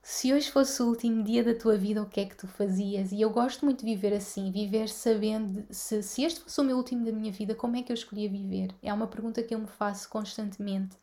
[0.01, 3.11] Se hoje fosse o último dia da tua vida, o que é que tu fazias?
[3.11, 6.77] E eu gosto muito de viver assim, viver sabendo se, se este fosse o meu
[6.77, 8.69] último da minha vida, como é que eu escolhia viver?
[8.81, 10.95] É uma pergunta que eu me faço constantemente.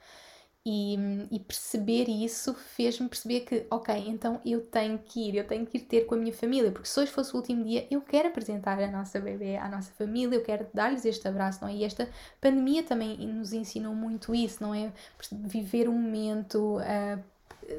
[0.67, 0.97] E,
[1.31, 5.77] e, perceber isso fez-me perceber que, ok, então eu tenho que ir, eu tenho que
[5.77, 8.29] ir ter com a minha família, porque se hoje fosse o último dia, eu quero
[8.29, 11.75] apresentar a nossa bebê à nossa família, eu quero dar-lhes este abraço, não é?
[11.75, 12.09] E esta
[12.41, 14.91] pandemia também nos ensinou muito isso, não é?
[15.31, 16.79] Viver um momento.
[16.79, 17.23] Uh,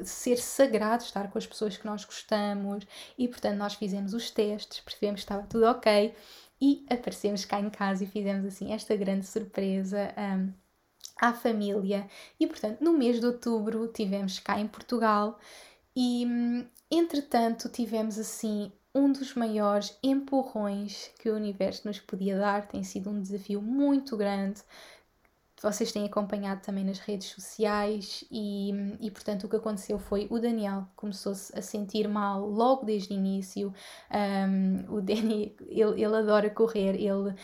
[0.04, 2.84] ser sagrado estar com as pessoas que nós gostamos
[3.16, 6.12] e portanto nós fizemos os testes, percebemos que estava tudo ok
[6.60, 10.52] e aparecemos cá em casa e fizemos assim esta grande surpresa um,
[11.20, 12.08] à família.
[12.38, 15.38] E portanto, no mês de outubro tivemos cá em Portugal
[15.94, 16.26] e
[16.90, 22.66] entretanto tivemos assim um dos maiores empurrões que o universo nos podia dar.
[22.68, 24.62] Tem sido um desafio muito grande
[25.62, 30.38] vocês têm acompanhado também nas redes sociais e, e portanto o que aconteceu foi o
[30.38, 33.72] Daniel começou-se a sentir mal logo desde o início
[34.12, 37.34] um, o Danny ele, ele adora correr ele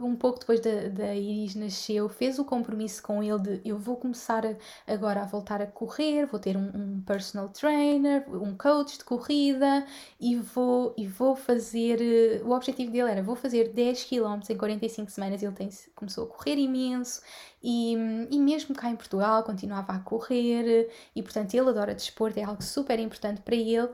[0.00, 3.96] um pouco depois da, da Iris nasceu fez o compromisso com ele de eu vou
[3.96, 8.96] começar a, agora a voltar a correr vou ter um, um, personal trainer um coach
[8.96, 9.86] de corrida
[10.18, 14.56] e vou, e vou fazer eh, o objetivo dele era vou fazer 10 km em
[14.56, 17.20] 45 semanas ele tem, começou a correr imenso
[17.62, 17.94] e,
[18.30, 22.62] e mesmo cá em Portugal continuava a correr e portanto ele adora desporto, é algo
[22.62, 23.88] super importante para ele.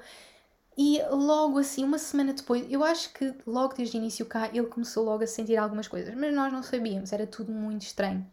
[0.78, 4.66] E logo assim, uma semana depois, eu acho que logo desde o início cá ele
[4.66, 8.26] começou logo a sentir algumas coisas, mas nós não sabíamos, era tudo muito estranho.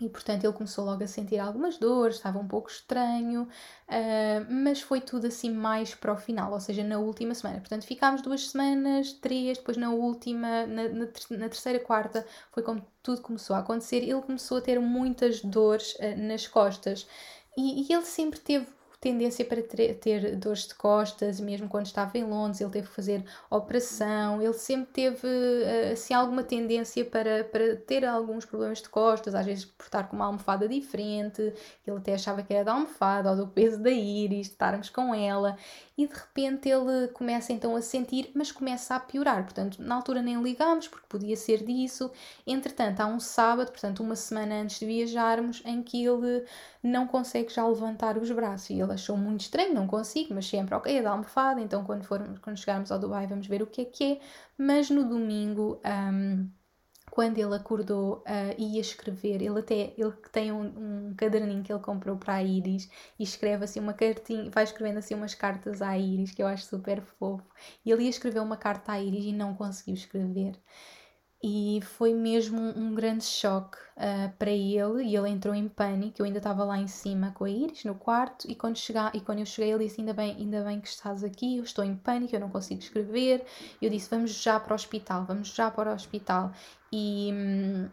[0.00, 4.80] E portanto ele começou logo a sentir algumas dores, estava um pouco estranho, uh, mas
[4.80, 7.60] foi tudo assim mais para o final, ou seja, na última semana.
[7.60, 12.84] Portanto, ficámos duas semanas, três, depois na última, na, na, na terceira, quarta, foi como
[13.02, 13.98] tudo começou a acontecer.
[13.98, 17.06] Ele começou a ter muitas dores uh, nas costas
[17.56, 18.66] e, e ele sempre teve
[19.00, 23.24] tendência para ter, dores de costas, mesmo quando estava em Londres, ele teve que fazer
[23.48, 25.26] operação, ele sempre teve
[25.64, 30.04] eh, assim alguma tendência para, para ter alguns problemas de costas, às vezes por estar
[30.04, 31.40] com uma almofada diferente,
[31.86, 35.56] ele até achava que era da almofada ou do peso da íris, estarmos com ela,
[35.96, 39.42] e de repente ele começa então a sentir, mas começa a piorar.
[39.44, 42.10] Portanto, na altura nem ligámos porque podia ser disso.
[42.46, 46.44] Entretanto, há um sábado, portanto, uma semana antes de viajarmos, em que ele
[46.82, 48.70] não consegue já levantar os braços.
[48.70, 52.04] E ele achou muito estranho, não consigo, mas sempre, ok, é da almofada, então quando,
[52.04, 54.20] formos, quando chegarmos ao Dubai vamos ver o que é que é.
[54.58, 55.80] Mas no domingo.
[55.84, 56.50] Um,
[57.10, 61.82] quando ele acordou uh, ia escrever, ele até ele tem um, um, caderninho que ele
[61.82, 65.98] comprou para a Iris e escreve assim uma cartinha, vai escrevendo assim umas cartas à
[65.98, 67.44] Iris que eu acho super fofo.
[67.84, 70.54] E ele ia escrever uma carta à Iris e não conseguiu escrever.
[71.42, 76.20] E foi mesmo um grande choque uh, para ele e ele entrou em pânico.
[76.20, 79.20] Eu ainda estava lá em cima com a Iris no quarto e quando, chegar, e
[79.22, 81.96] quando eu cheguei ele disse: ainda bem, ainda bem que estás aqui, eu estou em
[81.96, 83.46] pânico, eu não consigo escrever.
[83.80, 86.52] Eu disse: Vamos já para o hospital, vamos já para o hospital.
[86.92, 87.88] E hum,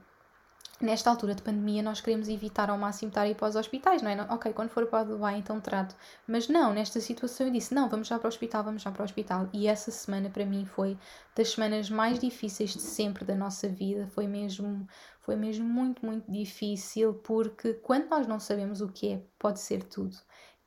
[0.80, 4.02] nesta altura de pandemia nós queremos evitar ao máximo estar a ir para os hospitais,
[4.02, 4.22] não é?
[4.30, 5.96] Ok, quando for para o Dubai então trato.
[6.28, 9.02] Mas não, nesta situação eu disse, não, vamos já para o hospital, vamos já para
[9.02, 9.50] o hospital.
[9.54, 10.98] E essa semana para mim foi
[11.36, 14.08] das semanas mais difíceis de sempre da nossa vida.
[14.08, 14.88] Foi mesmo,
[15.22, 19.84] foi mesmo muito, muito difícil porque quando nós não sabemos o que é, pode ser
[19.84, 20.18] tudo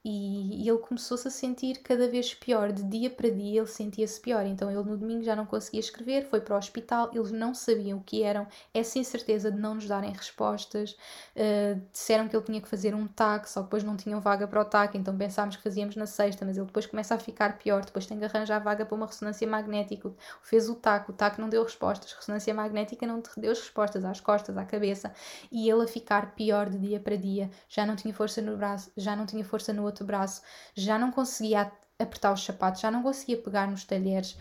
[0.03, 4.47] e, ele começou-se a sentir cada vez pior, de dia para dia ele sentia-se pior.
[4.47, 7.99] Então ele no domingo já não conseguia escrever, foi para o hospital, eles não sabiam
[7.99, 10.97] o que eram, é sem certeza de não nos darem respostas.
[11.37, 14.47] Uh, disseram que ele tinha que fazer um TAC, só que depois não tinham vaga
[14.49, 17.59] para o TAC, então pensámos que fazíamos na sexta, mas ele depois começa a ficar
[17.59, 20.11] pior, depois tem que arranjar vaga para uma ressonância magnética.
[20.43, 24.57] Fez o TAC, o TAC não deu respostas, ressonância magnética não deu respostas às costas,
[24.57, 25.13] à cabeça,
[25.53, 28.91] e ele a ficar pior de dia para dia, já não tinha força no braço,
[28.97, 30.43] já não tinha força no outro braço,
[30.75, 34.37] já não conseguia apertar os sapatos, já não conseguia pegar nos talheres.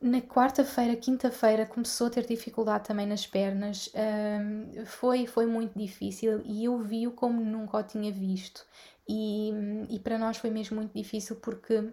[0.00, 3.88] Na quarta-feira, quinta-feira, começou a ter dificuldade também nas pernas.
[3.94, 8.66] Um, foi, foi muito difícil e eu vi-o como nunca o tinha visto.
[9.08, 9.52] E,
[9.90, 11.92] e para nós foi mesmo muito difícil porque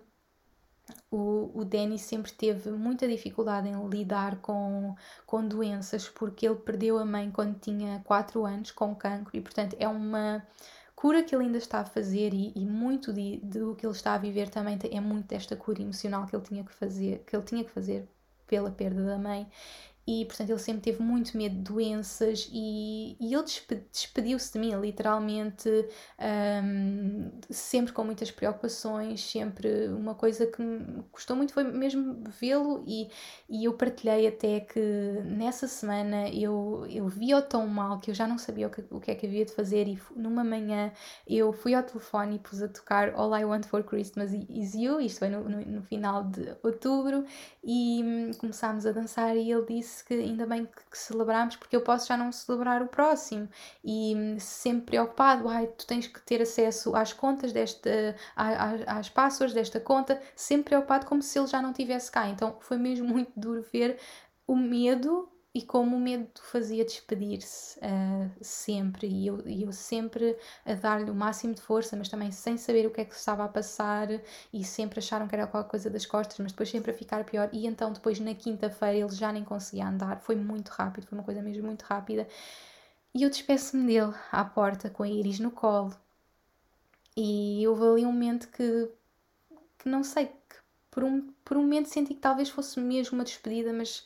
[1.11, 4.95] o, o Danny sempre teve muita dificuldade em lidar com,
[5.25, 9.75] com doenças, porque ele perdeu a mãe quando tinha 4 anos com cancro e, portanto,
[9.79, 10.45] é uma
[10.99, 14.15] cura que ele ainda está a fazer e, e muito de, do que ele está
[14.15, 17.45] a viver também é muito desta cura emocional que ele tinha que fazer, que ele
[17.45, 18.05] tinha que fazer
[18.45, 19.49] pela perda da mãe
[20.09, 23.43] e portanto ele sempre teve muito medo de doenças e, e ele
[23.91, 25.69] despediu-se de mim literalmente
[26.63, 32.83] um, sempre com muitas preocupações sempre uma coisa que me custou muito foi mesmo vê-lo
[32.87, 33.07] e,
[33.47, 34.79] e eu partilhei até que
[35.25, 38.99] nessa semana eu, eu vi-o tão mal que eu já não sabia o que, o
[38.99, 40.91] que é que havia de fazer e numa manhã
[41.27, 44.99] eu fui ao telefone e pus a tocar All I Want For Christmas Is You,
[44.99, 47.23] isto foi no, no, no final de outubro
[47.63, 51.75] e hum, começámos a dançar e ele disse que ainda bem que, que celebramos porque
[51.75, 53.49] eu posso já não celebrar o próximo
[53.83, 59.53] e hum, sempre preocupado, ai, tu tens que ter acesso às contas desta, às passwords
[59.53, 62.27] desta conta, sempre preocupado como se ele já não tivesse cá.
[62.29, 63.99] Então foi mesmo muito duro ver
[64.47, 69.07] o medo e como o medo fazia despedir-se uh, sempre.
[69.07, 72.91] E eu, eu sempre a dar-lhe o máximo de força, mas também sem saber o
[72.91, 74.07] que é que estava a passar.
[74.53, 77.49] E sempre acharam que era qualquer coisa das costas, mas depois sempre a ficar pior.
[77.51, 81.25] E então depois na quinta-feira ele já nem conseguia andar, foi muito rápido, foi uma
[81.25, 82.27] coisa mesmo muito rápida.
[83.13, 85.95] E eu despeço-me dele à porta com a Iris no colo.
[87.17, 88.89] E houve ali um momento que,
[89.79, 90.55] que não sei, que
[90.91, 94.05] por um, por um momento senti que talvez fosse mesmo uma despedida, mas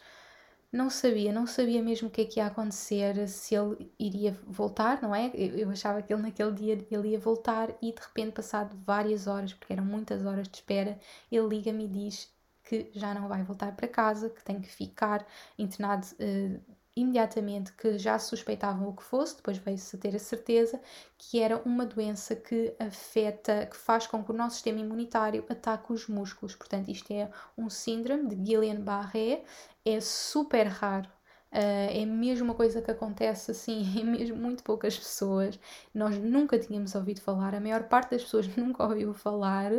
[0.74, 5.02] não sabia, não sabia mesmo o que é que ia acontecer, se ele iria voltar,
[5.02, 5.28] não é?
[5.36, 9.28] Eu, eu, achava que ele naquele dia ele ia voltar e de repente, passado várias
[9.28, 11.00] horas, porque eram muitas horas de espera,
[11.32, 12.34] ele liga-me e diz
[12.64, 15.26] que já não vai voltar para casa, que tem que ficar
[15.60, 16.60] internado uh,
[16.96, 20.80] imediatamente que já suspeitavam o que fosse, depois veio-se a ter a certeza
[21.18, 25.92] que era uma doença que afeta, que faz com que o nosso sistema imunitário ataque
[25.92, 26.56] os músculos.
[26.56, 29.44] Portanto, isto é um síndrome de Guillain-Barré,
[29.86, 31.10] é super raro.
[31.52, 35.60] Uh, é mesmo uma coisa que acontece assim em mesmo muito poucas pessoas.
[35.94, 39.72] Nós nunca tínhamos ouvido falar, a maior parte das pessoas nunca ouviu falar,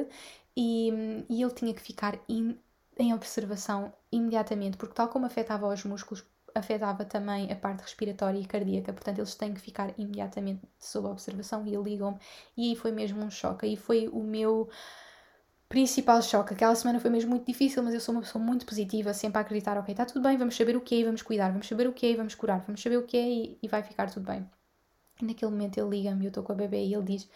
[0.57, 2.57] e, e ele tinha que ficar in,
[2.99, 6.25] em observação imediatamente, porque, tal como afetava os músculos,
[6.55, 11.67] afetava também a parte respiratória e cardíaca, portanto eles têm que ficar imediatamente sob observação
[11.67, 12.19] e ligam-me.
[12.57, 13.67] E aí foi mesmo um choque.
[13.67, 14.69] Aí foi o meu
[15.69, 16.55] principal choque.
[16.55, 19.41] Aquela semana foi mesmo muito difícil, mas eu sou uma pessoa muito positiva, sempre a
[19.41, 21.93] acreditar, ok, está tudo bem, vamos saber o que é, vamos cuidar, vamos saber o
[21.93, 24.49] que é, vamos curar, vamos saber o que é e, e vai ficar tudo bem.
[25.21, 27.29] E naquele momento ele liga-me, eu estou com a bebê e ele diz,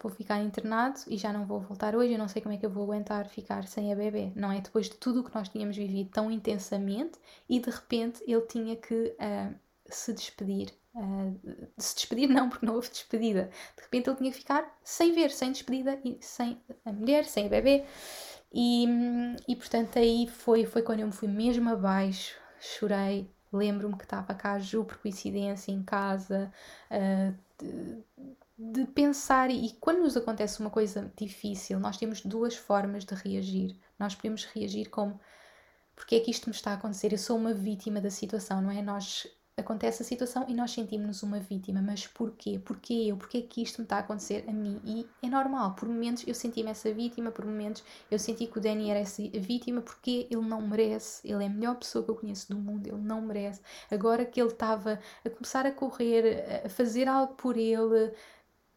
[0.00, 2.66] vou ficar internado e já não vou voltar hoje, eu não sei como é que
[2.66, 4.60] eu vou aguentar ficar sem a bebê, não é?
[4.60, 7.18] Depois de tudo o que nós tínhamos vivido tão intensamente
[7.48, 9.54] e de repente ele tinha que uh,
[9.86, 10.72] se despedir.
[10.94, 11.38] Uh,
[11.76, 13.50] se despedir não, porque não houve despedida.
[13.76, 17.46] De repente ele tinha que ficar sem ver, sem despedida e sem a mulher, sem
[17.46, 17.84] a bebê.
[18.52, 18.86] E,
[19.48, 24.34] e portanto aí foi, foi quando eu me fui mesmo abaixo, chorei, lembro-me que estava
[24.34, 26.52] cá a Ju por coincidência em casa,
[26.90, 28.04] uh,
[28.58, 33.76] de, pensar, e quando nos acontece uma coisa difícil, nós temos duas formas de reagir.
[33.98, 35.20] Nós podemos reagir como
[35.94, 37.12] porque é que isto me está a acontecer?
[37.12, 38.82] Eu sou uma vítima da situação, não é?
[38.82, 39.26] Nós
[39.56, 42.58] acontece a situação e nós sentimos-nos uma vítima, mas porquê?
[42.58, 43.16] Porquê eu?
[43.16, 44.78] Porquê que isto me está a acontecer a mim?
[44.84, 48.60] E é normal, por momentos eu senti-me essa vítima, por momentos eu senti que o
[48.60, 52.16] Danny era essa vítima porque ele não merece, ele é a melhor pessoa que eu
[52.16, 53.62] conheço do mundo, ele não merece.
[53.90, 58.12] Agora que ele estava a começar a correr, a fazer algo por ele,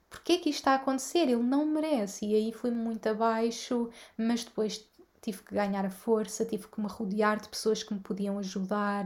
[0.10, 1.24] porquê que isto está a acontecer?
[1.24, 2.26] Ele não merece.
[2.26, 4.90] E aí fui muito abaixo, mas depois
[5.22, 9.06] tive que ganhar a força, tive que me rodear de pessoas que me podiam ajudar.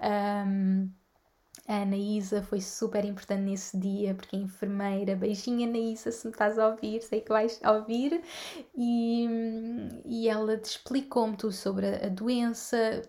[0.00, 0.90] Um,
[1.68, 5.14] a Anaísa foi super importante nesse dia, porque é enfermeira.
[5.14, 8.22] Beijinho, Anaísa, se me estás a ouvir, sei que vais ouvir.
[8.76, 9.26] E,
[10.04, 13.02] e ela explicou-me tudo sobre a doença,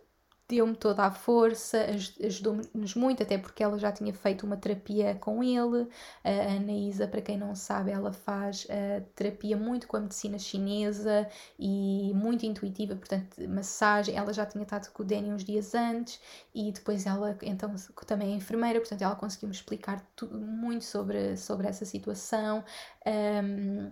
[0.47, 1.85] deu-me toda a força,
[2.23, 5.87] ajudou-nos muito, até porque ela já tinha feito uma terapia com ele.
[6.23, 11.27] A Anaísa, para quem não sabe, ela faz a terapia muito com a medicina chinesa
[11.57, 14.15] e muito intuitiva, portanto, massagem.
[14.15, 16.19] Ela já tinha estado com o Danny uns dias antes
[16.53, 17.73] e depois ela, então,
[18.05, 22.63] também é enfermeira, portanto, ela conseguiu-me explicar tudo, muito sobre, sobre essa situação.
[23.05, 23.91] Um,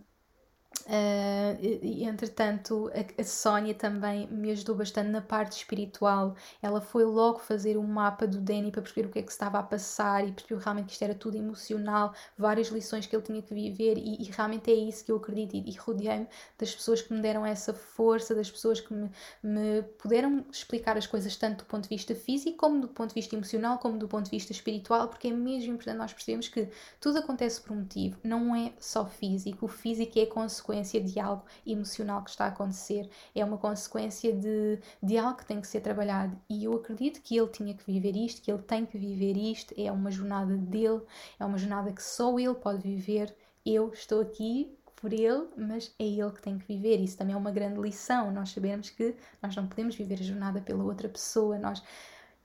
[0.81, 6.35] Uh, e, entretanto, a, a Sónia também me ajudou bastante na parte espiritual.
[6.61, 9.59] Ela foi logo fazer um mapa do Danny para perceber o que é que estava
[9.59, 13.41] a passar e percebeu realmente que isto era tudo emocional, várias lições que ele tinha
[13.41, 15.55] que viver, e, e realmente é isso que eu acredito.
[15.55, 16.27] E, e rodeei-me
[16.57, 19.11] das pessoas que me deram essa força, das pessoas que me,
[19.43, 23.15] me puderam explicar as coisas tanto do ponto de vista físico, como do ponto de
[23.15, 26.67] vista emocional, como do ponto de vista espiritual, porque é mesmo importante nós percebemos que
[26.99, 29.65] tudo acontece por um motivo, não é só físico.
[29.65, 34.33] O físico é consequência consequência de algo emocional que está a acontecer, é uma consequência
[34.33, 36.37] de, de algo que tem que ser trabalhado.
[36.49, 39.73] E eu acredito que ele tinha que viver isto, que ele tem que viver isto,
[39.77, 41.01] é uma jornada dele,
[41.39, 43.35] é uma jornada que só ele pode viver.
[43.65, 46.99] Eu estou aqui por ele, mas é ele que tem que viver.
[46.99, 48.31] Isso também é uma grande lição.
[48.31, 51.57] Nós sabemos que nós não podemos viver a jornada pela outra pessoa.
[51.57, 51.83] Nós,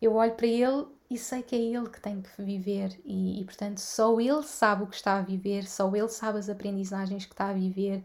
[0.01, 3.45] eu olho para ele e sei que é ele que tem que viver e, e,
[3.45, 7.33] portanto só ele sabe o que está a viver, só ele sabe as aprendizagens que
[7.33, 8.03] está a viver.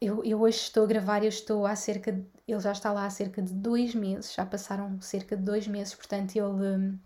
[0.00, 3.06] Eu, eu hoje estou a gravar, eu estou há cerca de, ele já está lá
[3.06, 6.98] há cerca de dois meses, já passaram cerca de dois meses, portanto ele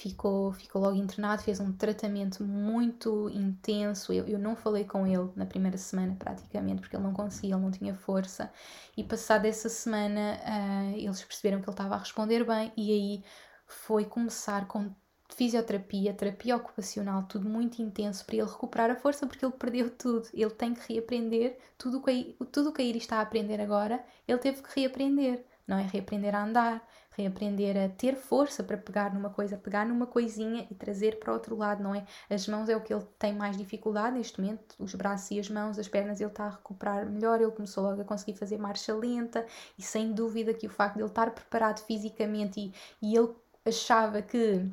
[0.00, 4.12] ficou, ficou logo internado, fez um tratamento muito intenso.
[4.12, 7.62] Eu, eu não falei com ele na primeira semana, praticamente, porque ele não conseguia, ele
[7.62, 8.50] não tinha força.
[8.96, 13.24] E passada essa semana, uh, eles perceberam que ele estava a responder bem, e aí
[13.66, 14.90] foi começar com
[15.28, 20.28] fisioterapia, terapia ocupacional, tudo muito intenso para ele recuperar a força, porque ele perdeu tudo.
[20.32, 24.04] Ele tem que reaprender tudo o que, tudo que a Iris está a aprender agora,
[24.26, 25.44] ele teve que reaprender.
[25.66, 26.88] Não é reaprender a andar,
[27.20, 31.34] reaprender a ter força para pegar numa coisa, pegar numa coisinha e trazer para o
[31.34, 32.04] outro lado, não é?
[32.28, 35.48] As mãos é o que ele tem mais dificuldade neste momento, os braços e as
[35.48, 38.94] mãos, as pernas ele está a recuperar melhor, ele começou logo a conseguir fazer marcha
[38.94, 39.46] lenta
[39.78, 44.22] e sem dúvida que o facto de ele estar preparado fisicamente e, e ele achava
[44.22, 44.70] que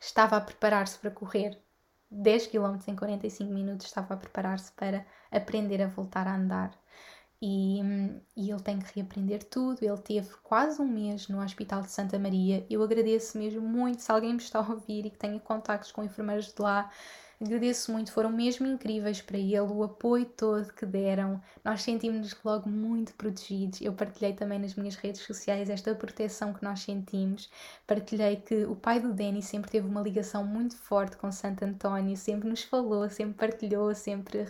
[0.00, 1.58] estava a preparar-se para correr
[2.10, 6.70] 10 km em 45 minutos, estava a preparar-se para aprender a voltar a andar
[7.40, 7.80] e,
[8.36, 9.82] e, ele tem que reaprender tudo.
[9.82, 12.64] Ele teve quase um mês no Hospital de Santa Maria.
[12.70, 16.02] Eu agradeço mesmo muito se alguém me está a ouvir e que tenha contactos com
[16.02, 16.90] enfermeiros de lá
[17.44, 21.42] Agradeço muito, foram mesmo incríveis para ele, o apoio todo que deram.
[21.62, 23.82] Nós sentimos-nos logo muito protegidos.
[23.82, 27.50] Eu partilhei também nas minhas redes sociais esta proteção que nós sentimos.
[27.86, 32.16] Partilhei que o pai do Danny sempre teve uma ligação muito forte com Santo António,
[32.16, 34.46] sempre nos falou, sempre partilhou, sempre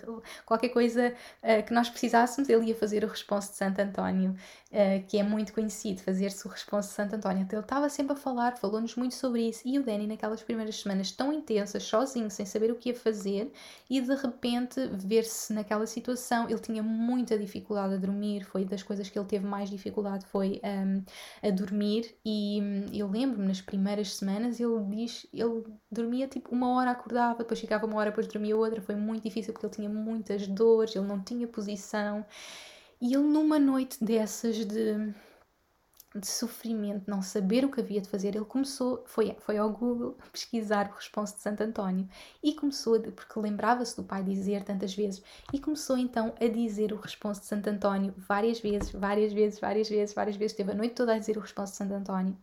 [0.46, 4.36] qualquer coisa uh, que nós precisássemos, ele ia fazer o responso de Santo António,
[4.74, 7.42] uh, que é muito conhecido, fazer-se o responso de Santo António.
[7.42, 9.62] Então ele estava sempre a falar, falou-nos muito sobre isso.
[9.64, 13.52] E o Danny, naquelas primeiras semanas tão intensas, sozinho, sem saber o que ia fazer
[13.88, 16.48] e de repente ver-se naquela situação.
[16.50, 20.60] Ele tinha muita dificuldade a dormir, foi das coisas que ele teve mais dificuldade foi
[20.64, 21.04] um,
[21.46, 26.74] a dormir e hum, eu lembro-me nas primeiras semanas ele diz, ele dormia tipo uma
[26.74, 29.88] hora acordava, depois ficava uma hora, depois dormia outra, foi muito difícil porque ele tinha
[29.88, 32.24] muitas dores, ele não tinha posição
[33.00, 35.14] e ele numa noite dessas de
[36.14, 40.16] de sofrimento, não saber o que havia de fazer, ele começou, foi, foi ao Google
[40.30, 42.08] pesquisar o responso de Santo António
[42.40, 45.22] e começou, porque lembrava-se do pai dizer tantas vezes,
[45.52, 49.88] e começou então a dizer o responso de Santo António várias vezes, várias vezes, várias
[49.88, 52.38] vezes, várias vezes, teve a noite toda a dizer o responso de Santo António.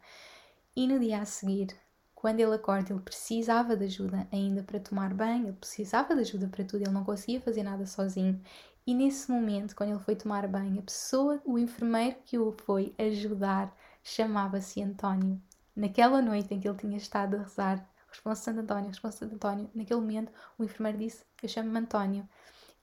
[0.75, 1.73] E no dia a seguir,
[2.13, 6.47] quando ele acorda, ele precisava de ajuda ainda para tomar banho, ele precisava de ajuda
[6.49, 8.41] para tudo, ele não conseguia fazer nada sozinho.
[8.85, 12.95] E nesse momento, quando ele foi tomar banho, a pessoa, o enfermeiro que o foi
[12.97, 15.39] ajudar, chamava-se António.
[15.75, 19.69] Naquela noite em que ele tinha estado a rezar, responsa Santo António, responsa Santo António,
[19.75, 22.27] naquele momento o enfermeiro disse: Eu chamo-me António.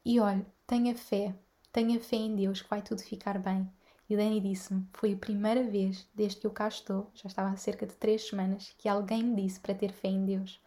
[0.05, 1.34] E olha, tenha fé,
[1.72, 3.68] tenha fé em Deus que vai tudo ficar bem.
[4.09, 7.57] E Dani disse-me: Foi a primeira vez, desde que eu cá estou, já estava há
[7.57, 10.61] cerca de três semanas, que alguém me disse para ter fé em Deus.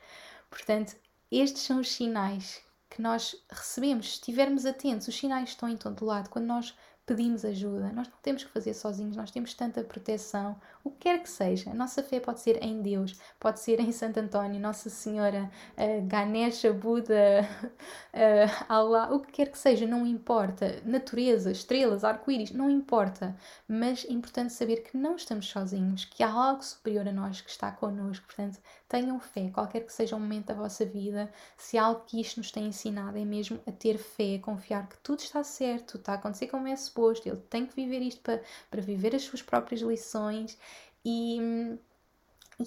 [0.49, 0.95] Portanto,
[1.31, 2.61] estes são os sinais
[2.91, 6.29] que nós recebemos, se estivermos atentos, os sinais estão em todo lado.
[6.29, 6.75] Quando nós
[7.05, 11.21] pedimos ajuda, nós não temos que fazer sozinhos, nós temos tanta proteção, o que quer
[11.21, 11.71] que seja.
[11.71, 16.07] A nossa fé pode ser em Deus, pode ser em Santo António, Nossa Senhora, uh,
[16.07, 17.47] Ganesha, Buda,
[18.13, 20.81] uh, Allah, o que quer que seja, não importa.
[20.85, 23.35] Natureza, estrelas, arco-íris, não importa.
[23.67, 27.49] Mas é importante saber que não estamos sozinhos, que há algo superior a nós que
[27.49, 28.25] está connosco.
[28.25, 28.59] Portanto,
[28.91, 32.51] tenham fé, qualquer que seja o momento da vossa vida, se algo que isto nos
[32.51, 36.15] tem ensinado é mesmo a ter fé, a confiar que tudo está certo, está a
[36.15, 39.79] acontecer como é suposto, ele tem que viver isto para, para viver as suas próprias
[39.79, 40.57] lições
[41.05, 41.39] e,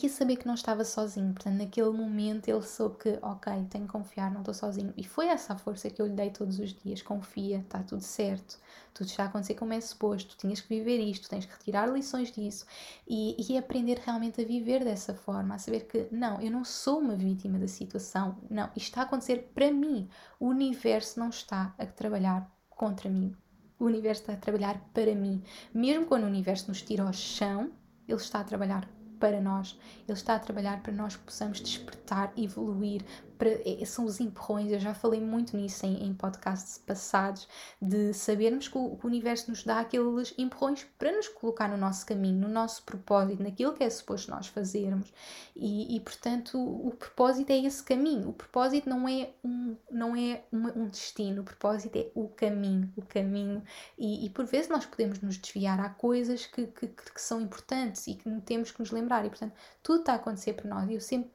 [0.03, 1.33] e a saber que não estava sozinho.
[1.33, 4.93] Portanto, naquele momento ele soube que, ok, tenho que confiar, não estou sozinho.
[4.97, 8.03] E foi essa a força que eu lhe dei todos os dias: confia, está tudo
[8.03, 8.59] certo,
[8.93, 12.33] tudo está a acontecer como é suposto, tinhas que viver isto, tens que retirar lições
[12.33, 12.67] disso
[13.07, 16.99] e, e aprender realmente a viver dessa forma, a saber que, não, eu não sou
[16.99, 20.09] uma vítima da situação, não, isto está a acontecer para mim.
[20.41, 23.35] O universo não está a trabalhar contra mim.
[23.79, 25.43] O universo está a trabalhar para mim.
[25.73, 27.73] Mesmo quando o universo nos tira ao chão,
[28.07, 28.89] ele está a trabalhar
[29.25, 33.03] para nós, Ele está a trabalhar para nós possamos despertar, evoluir.
[33.41, 37.49] É, são os empurrões, eu já falei muito nisso em, em podcasts passados,
[37.81, 41.77] de sabermos que o, que o, universo nos dá aqueles empurrões para nos colocar no
[41.77, 45.13] nosso caminho, no nosso propósito, naquilo que é suposto nós fazermos.
[45.57, 48.31] E, e portanto, o, o, propósito é esse caminho.
[48.31, 52.93] O propósito não é um, não é uma, um destino, o propósito é o caminho,
[52.97, 53.63] o caminho.
[53.99, 55.81] E, e por vezes nós podemos nos desviar.
[55.81, 59.25] Há coisas que, que, que são importantes e que temos que nos lembrar.
[59.25, 60.89] E portanto, tudo está a acontecer para nós.
[60.89, 61.31] E eu sempre,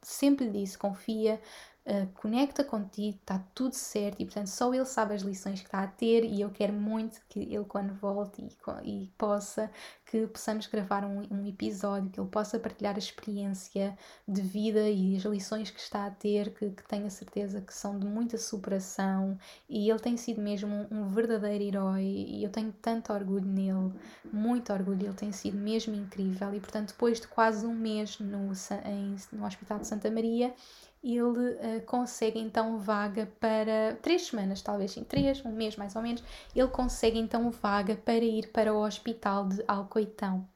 [0.00, 1.40] sempre disse: confia,
[1.86, 5.82] uh, conecta contigo, está tudo certo e, portanto, só ele sabe as lições que está
[5.82, 6.24] a ter.
[6.24, 9.70] E eu quero muito que ele, quando volte e, e possa,
[10.06, 15.16] que possamos gravar um, um, episódio, que ele possa partilhar a experiência de vida e
[15.16, 19.38] as lições que está a ter, que, que tenha certeza que são de muita superação.
[19.68, 23.92] E ele tem sido mesmo um, um verdadeiro herói e eu tenho tanto orgulho nele,
[24.32, 25.06] muito orgulho.
[25.06, 26.54] Ele tem sido mesmo incrível.
[26.54, 28.52] E, portanto, depois de quase um mês no,
[28.84, 30.54] em, no Hospital de Santa Maria,
[31.02, 36.02] ele uh, consegue então vaga para três semanas, talvez sim, três, um mês mais ou
[36.02, 36.22] menos,
[36.54, 40.48] ele consegue então vaga para ir para o hospital de Alcoitão,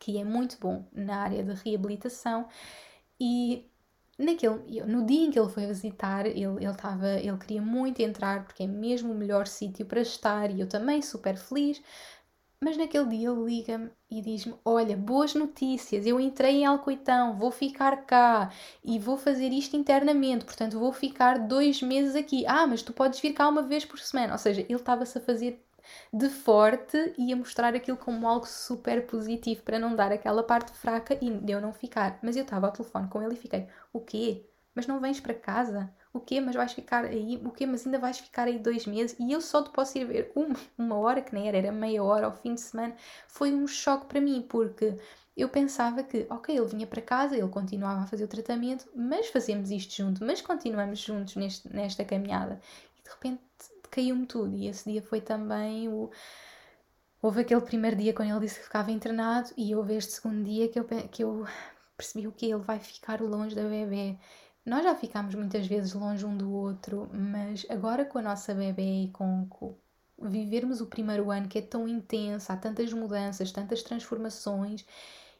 [0.00, 2.48] que é muito bom na área de reabilitação.
[3.20, 3.64] E
[4.18, 8.44] naquele, no dia em que ele foi visitar, ele, ele, tava, ele queria muito entrar
[8.44, 11.80] porque é mesmo o melhor sítio para estar e eu também super feliz,
[12.62, 17.50] mas naquele dia ele liga-me e diz-me: Olha, boas notícias, eu entrei em Alcoitão, vou
[17.50, 18.52] ficar cá
[18.84, 22.46] e vou fazer isto internamente, portanto vou ficar dois meses aqui.
[22.46, 24.32] Ah, mas tu podes vir cá uma vez por semana.
[24.32, 25.60] Ou seja, ele estava-se a fazer
[26.12, 30.70] de forte e a mostrar aquilo como algo super positivo para não dar aquela parte
[30.72, 32.20] fraca e eu não ficar.
[32.22, 34.46] Mas eu estava ao telefone com ele e fiquei: O quê?
[34.72, 35.92] Mas não vens para casa?
[36.12, 36.40] O quê?
[36.40, 37.40] Mas vais ficar aí?
[37.44, 37.64] O quê?
[37.64, 39.16] Mas ainda vais ficar aí dois meses?
[39.18, 42.04] E eu só te posso ir ver uma, uma hora, que nem era, era meia
[42.04, 42.94] hora ao fim de semana.
[43.26, 44.98] Foi um choque para mim, porque
[45.36, 49.28] eu pensava que, ok, ele vinha para casa, ele continuava a fazer o tratamento, mas
[49.28, 52.60] fazemos isto junto, mas continuamos juntos neste, nesta caminhada.
[52.98, 53.40] E de repente
[53.90, 54.54] caiu-me tudo.
[54.56, 56.10] E esse dia foi também o.
[57.22, 60.68] Houve aquele primeiro dia quando ele disse que ficava internado, e houve este segundo dia
[60.68, 61.46] que eu, que eu
[61.96, 64.18] percebi o que ele vai ficar longe da bebê.
[64.64, 69.04] Nós já ficámos muitas vezes longe um do outro, mas agora com a nossa bebê
[69.04, 69.76] e com, com
[70.20, 74.84] vivermos o primeiro ano que é tão intenso, há tantas mudanças, tantas transformações,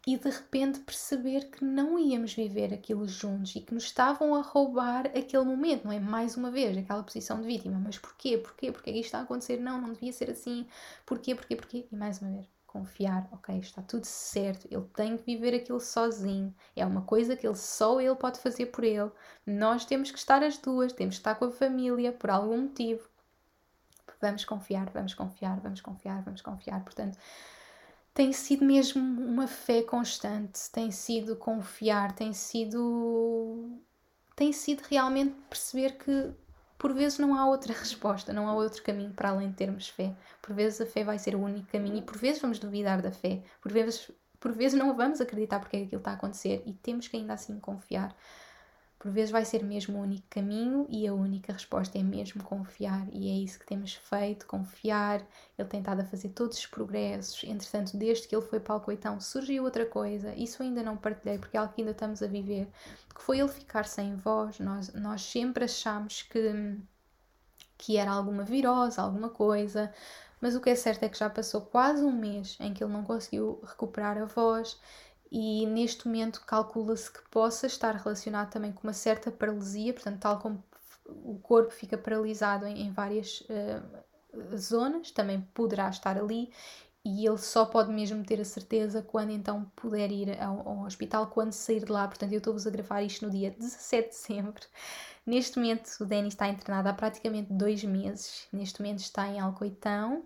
[0.06, 4.42] e de repente perceber que não íamos viver aquilo juntos e que nos estavam a
[4.42, 6.00] roubar aquele momento, não é?
[6.00, 7.78] Mais uma vez, aquela posição de vítima.
[7.78, 8.36] Mas porquê?
[8.38, 8.72] Porquê?
[8.72, 9.60] Porquê isto está a acontecer?
[9.60, 10.66] Não, não devia ser assim.
[11.06, 11.34] Porquê?
[11.36, 11.54] Porquê?
[11.54, 11.86] Porquê?
[11.90, 16.54] E mais uma vez, confiar, ok, está tudo certo, ele tem que viver aquilo sozinho,
[16.74, 19.10] é uma coisa que ele só ele pode fazer por ele.
[19.46, 23.08] Nós temos que estar as duas, temos que estar com a família por algum motivo.
[24.20, 26.82] Vamos confiar, vamos confiar, vamos confiar, vamos confiar.
[26.82, 27.18] Portanto,
[28.14, 33.78] tem sido mesmo uma fé constante, tem sido confiar, tem sido
[34.34, 36.32] tem sido realmente perceber que
[36.82, 40.16] por vezes não há outra resposta, não há outro caminho para além de termos fé.
[40.42, 43.12] Por vezes a fé vai ser o único caminho e por vezes vamos duvidar da
[43.12, 44.10] fé, por vezes,
[44.40, 47.34] por vezes não vamos acreditar porque é aquilo está a acontecer e temos que ainda
[47.34, 48.12] assim confiar.
[49.02, 53.04] Por vezes vai ser mesmo o único caminho e a única resposta é mesmo confiar,
[53.10, 55.26] e é isso que temos feito: confiar.
[55.58, 57.42] Ele tem estado a fazer todos os progressos.
[57.42, 60.32] Entretanto, desde que ele foi para o Coitão, surgiu outra coisa.
[60.36, 62.68] Isso ainda não partilhei porque é algo que ainda estamos a viver.
[63.12, 64.60] Que foi ele ficar sem voz.
[64.60, 66.78] Nós, nós sempre achámos que,
[67.76, 69.92] que era alguma virose, alguma coisa.
[70.40, 72.92] Mas o que é certo é que já passou quase um mês em que ele
[72.92, 74.78] não conseguiu recuperar a voz
[75.34, 80.38] e neste momento calcula-se que possa estar relacionado também com uma certa paralisia, portanto, tal
[80.38, 80.62] como
[81.08, 86.52] o corpo fica paralisado em, em várias uh, zonas, também poderá estar ali
[87.02, 91.26] e ele só pode mesmo ter a certeza quando então puder ir ao, ao hospital,
[91.28, 92.06] quando sair de lá.
[92.06, 94.62] Portanto, eu estou-vos a gravar isto no dia 17 de dezembro.
[95.24, 98.46] Neste momento, o Danny está internado há praticamente dois meses.
[98.52, 100.24] Neste momento está em Alcoitão.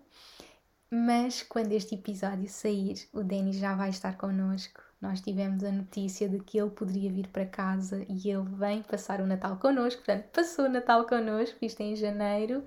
[0.91, 6.27] Mas quando este episódio sair, o Danny já vai estar connosco nós tivemos a notícia
[6.27, 10.25] de que ele poderia vir para casa e ele vem passar o Natal connosco, portanto,
[10.33, 12.63] passou o Natal connosco, isto é em janeiro,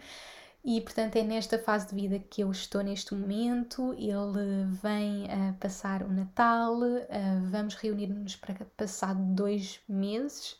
[0.64, 3.94] e portanto é nesta fase de vida que eu estou neste momento.
[3.94, 7.06] Ele vem uh, passar o Natal, uh,
[7.50, 10.52] vamos reunir-nos para passar dois meses.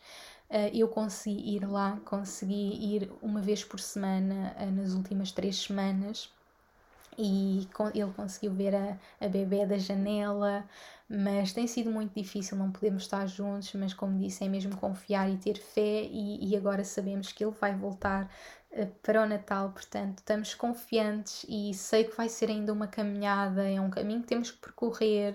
[0.49, 6.33] Uh, eu consegui ir lá, consegui ir uma vez por semana nas últimas três semanas
[7.19, 10.65] e ele conseguiu ver a, a bebê da janela,
[11.09, 15.29] mas tem sido muito difícil, não podemos estar juntos, mas como disse, é mesmo confiar
[15.29, 18.31] e ter fé e, e agora sabemos que ele vai voltar
[18.73, 23.69] uh, para o Natal, portanto estamos confiantes e sei que vai ser ainda uma caminhada,
[23.69, 25.35] é um caminho que temos que percorrer,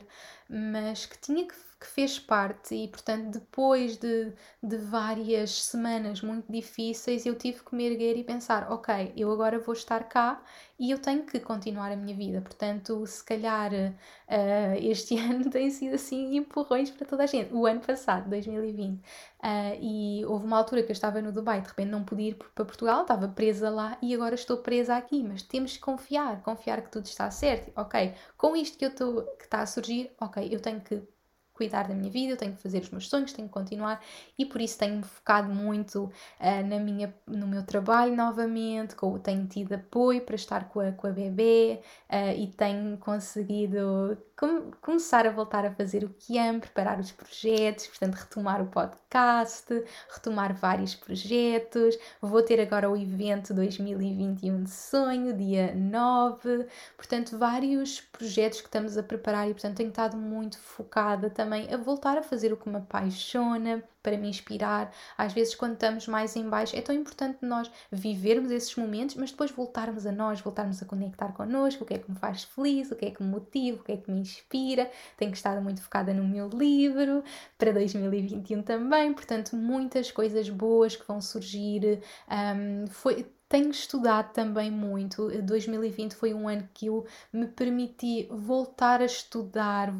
[0.50, 1.56] mas que tinha que
[1.86, 7.76] que fez parte e, portanto, depois de, de várias semanas muito difíceis, eu tive que
[7.76, 10.42] me erguer e pensar: ok, eu agora vou estar cá
[10.80, 12.42] e eu tenho que continuar a minha vida.
[12.42, 17.54] Portanto, se calhar uh, este ano tem sido assim empurrões para toda a gente.
[17.54, 18.96] O ano passado, 2020.
[18.98, 19.02] Uh,
[19.44, 22.36] eh, e houve uma altura que eu estava no Dubai, de repente não pude ir
[22.36, 25.24] para Portugal, estava presa lá e agora estou presa aqui.
[25.24, 27.72] Mas temos que confiar, confiar que tudo está certo.
[27.76, 31.15] Ok, com isto que eu estou, que está a surgir, ok, eu tenho que
[31.56, 34.04] cuidar da minha vida, eu tenho que fazer os meus sonhos, tenho que continuar
[34.38, 39.48] e por isso tenho-me focado muito uh, na minha, no meu trabalho novamente, com, tenho
[39.48, 41.80] tido apoio para estar com a, com a bebê
[42.10, 47.12] uh, e tenho conseguido com, começar a voltar a fazer o que amo, preparar os
[47.14, 49.66] projetos, portanto retomar o podcast,
[50.14, 58.02] retomar vários projetos, vou ter agora o evento 2021 de sonho, dia 9, portanto vários
[58.02, 62.18] projetos que estamos a preparar e portanto tenho estado muito focada também também a voltar
[62.18, 64.92] a fazer o que me apaixona, para me inspirar.
[65.18, 69.32] Às vezes, quando estamos mais em baixo, é tão importante nós vivermos esses momentos, mas
[69.32, 72.92] depois voltarmos a nós, voltarmos a conectar connosco, o que é que me faz feliz,
[72.92, 74.92] o que é que me motiva, o que é que me inspira.
[75.18, 77.24] Tenho estado muito focada no meu livro
[77.58, 82.00] para 2021 também, portanto, muitas coisas boas que vão surgir.
[82.30, 83.26] Um, foi,
[83.56, 85.30] tenho estudado também muito.
[85.42, 89.94] 2020 foi um ano que eu me permiti voltar a estudar,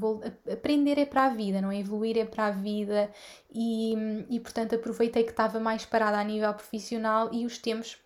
[0.52, 1.80] aprender é para a vida, não é?
[1.80, 3.10] Evoluir é para a vida
[3.54, 3.96] e,
[4.30, 7.98] e portanto aproveitei que estava mais parada a nível profissional e os tempos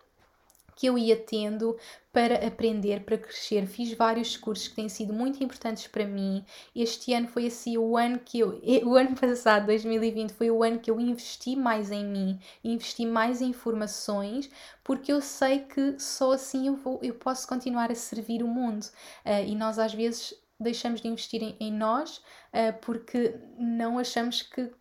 [0.80, 1.78] que eu ia tendo
[2.10, 3.68] para aprender, para crescer.
[3.68, 6.46] Fiz vários cursos que têm sido muito importantes para mim.
[6.74, 10.80] Este ano foi assim o ano que eu, o ano passado, 2020, foi o ano
[10.80, 14.50] que eu investi mais em mim, investi mais em informações,
[14.82, 18.86] porque eu sei que só assim eu, vou, eu posso continuar a servir o mundo.
[19.26, 22.20] Uh, e nós às vezes deixamos de investir em, em nós
[22.54, 24.72] uh, porque não achamos que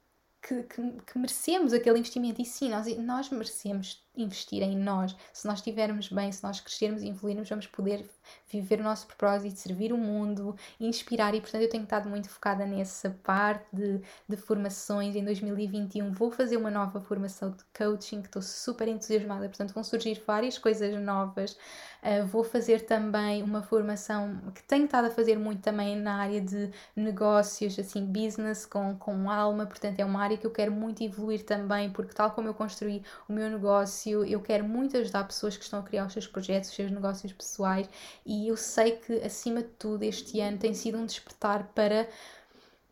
[0.40, 2.40] que, que, que, merecemos aquele investimento.
[2.40, 5.16] E sim, nós, nós merecemos investir em nós.
[5.32, 8.08] Se nós estivermos bem, se nós crescermos e evoluirmos, vamos poder
[8.50, 11.34] viver o nosso propósito, servir o mundo, inspirar.
[11.34, 15.16] E portanto, eu tenho estado muito focada nessa parte de, de formações.
[15.16, 19.48] Em 2021 vou fazer uma nova formação de coaching, que estou super entusiasmada.
[19.48, 21.56] Portanto, vão surgir várias coisas novas.
[22.00, 26.40] Uh, vou fazer também uma formação que tenho estado a fazer muito também na área
[26.40, 31.02] de negócios, assim, business com, com alma, portanto é uma área que eu quero muito
[31.02, 35.56] evoluir também, porque tal como eu construí o meu negócio, eu quero muito ajudar pessoas
[35.56, 37.88] que estão a criar os seus projetos, os seus negócios pessoais
[38.24, 42.08] e eu sei que acima de tudo este ano tem sido um despertar para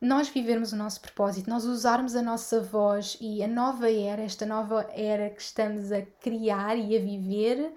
[0.01, 4.45] nós vivermos o nosso propósito, nós usarmos a nossa voz e a nova era, esta
[4.45, 7.73] nova era que estamos a criar e a viver,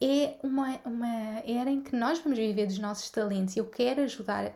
[0.00, 3.56] é uma, uma era em que nós vamos viver dos nossos talentos.
[3.56, 4.52] Eu quero ajudar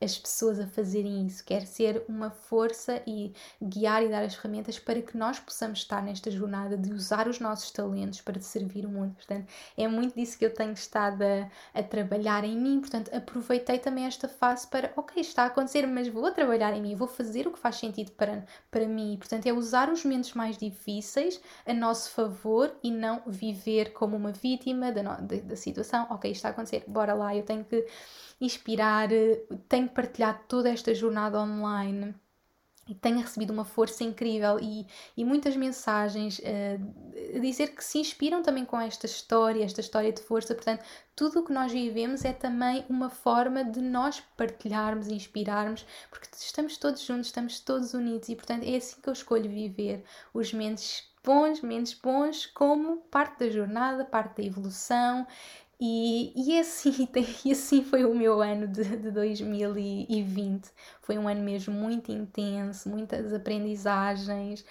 [0.00, 4.78] as pessoas a fazerem isso, quer ser uma força e guiar e dar as ferramentas
[4.78, 8.88] para que nós possamos estar nesta jornada de usar os nossos talentos para servir o
[8.88, 9.14] mundo.
[9.14, 9.46] Portanto,
[9.76, 12.80] é muito disso que eu tenho estado a, a trabalhar em mim.
[12.80, 16.94] Portanto, aproveitei também esta fase para, ok, está a acontecer, mas vou trabalhar em mim,
[16.94, 19.16] vou fazer o que faz sentido para, para mim.
[19.18, 24.30] Portanto, é usar os momentos mais difíceis a nosso favor e não viver como uma
[24.30, 26.06] vítima da, da, da situação.
[26.10, 27.84] Ok, está a acontecer, bora lá, eu tenho que
[28.40, 32.14] inspirar, eh, tenho partilhado toda esta jornada online
[32.88, 37.98] e tenho recebido uma força incrível e, e muitas mensagens uh, a dizer que se
[37.98, 40.54] inspiram também com esta história, esta história de força.
[40.54, 40.82] Portanto,
[41.14, 46.78] tudo o que nós vivemos é também uma forma de nós partilharmos, inspirarmos, porque estamos
[46.78, 51.06] todos juntos, estamos todos unidos e, portanto, é assim que eu escolho viver os momentos
[51.22, 55.26] bons, menos bons, como parte da jornada, parte da evolução
[55.80, 57.08] e, e, assim,
[57.44, 60.70] e assim foi o meu ano de, de 2020.
[61.02, 64.64] Foi um ano mesmo muito intenso, muitas aprendizagens,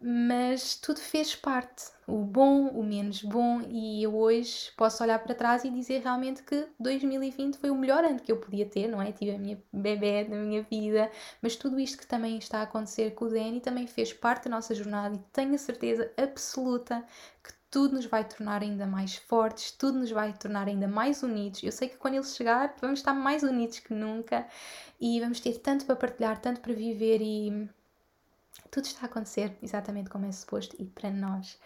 [0.00, 5.34] mas tudo fez parte, o bom, o menos bom, e eu hoje posso olhar para
[5.34, 9.00] trás e dizer realmente que 2020 foi o melhor ano que eu podia ter, não
[9.00, 9.12] é?
[9.12, 11.10] Tive a minha bebê na minha vida,
[11.40, 14.50] mas tudo isto que também está a acontecer com o Danny também fez parte da
[14.50, 17.04] nossa jornada e tenho a certeza absoluta
[17.42, 21.62] que tudo nos vai tornar ainda mais fortes, tudo nos vai tornar ainda mais unidos.
[21.62, 24.46] Eu sei que quando ele chegar, vamos estar mais unidos que nunca
[25.00, 27.66] e vamos ter tanto para partilhar, tanto para viver e
[28.70, 31.58] tudo está a acontecer exatamente como é suposto e para nós.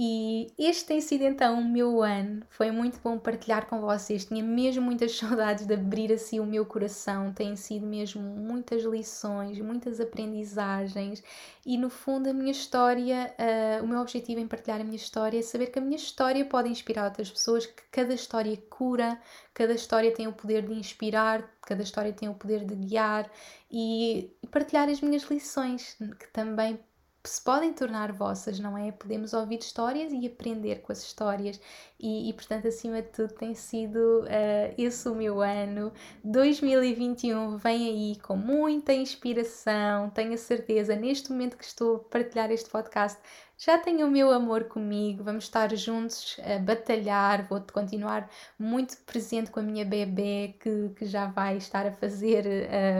[0.00, 2.44] E este tem sido então o meu ano.
[2.50, 4.24] Foi muito bom partilhar com vocês.
[4.24, 7.32] Tinha mesmo muitas saudades de abrir assim o meu coração.
[7.32, 11.20] Tem sido mesmo muitas lições, muitas aprendizagens.
[11.66, 13.34] E no fundo, a minha história,
[13.80, 16.44] uh, o meu objetivo em partilhar a minha história é saber que a minha história
[16.44, 19.20] pode inspirar outras pessoas, que cada história cura,
[19.52, 23.28] cada história tem o poder de inspirar, cada história tem o poder de guiar
[23.68, 26.78] e partilhar as minhas lições, que também
[27.24, 28.92] se podem tornar vossas, não é?
[28.92, 31.60] Podemos ouvir histórias e aprender com as histórias,
[31.98, 35.92] e, e portanto, acima de tudo, tem sido uh, esse o meu ano.
[36.24, 42.50] 2021 vem aí com muita inspiração, tenho a certeza, neste momento que estou a partilhar
[42.50, 43.18] este podcast,
[43.58, 49.50] já tenho o meu amor comigo, vamos estar juntos a batalhar, vou continuar muito presente
[49.50, 52.46] com a minha bebê que, que já vai estar a fazer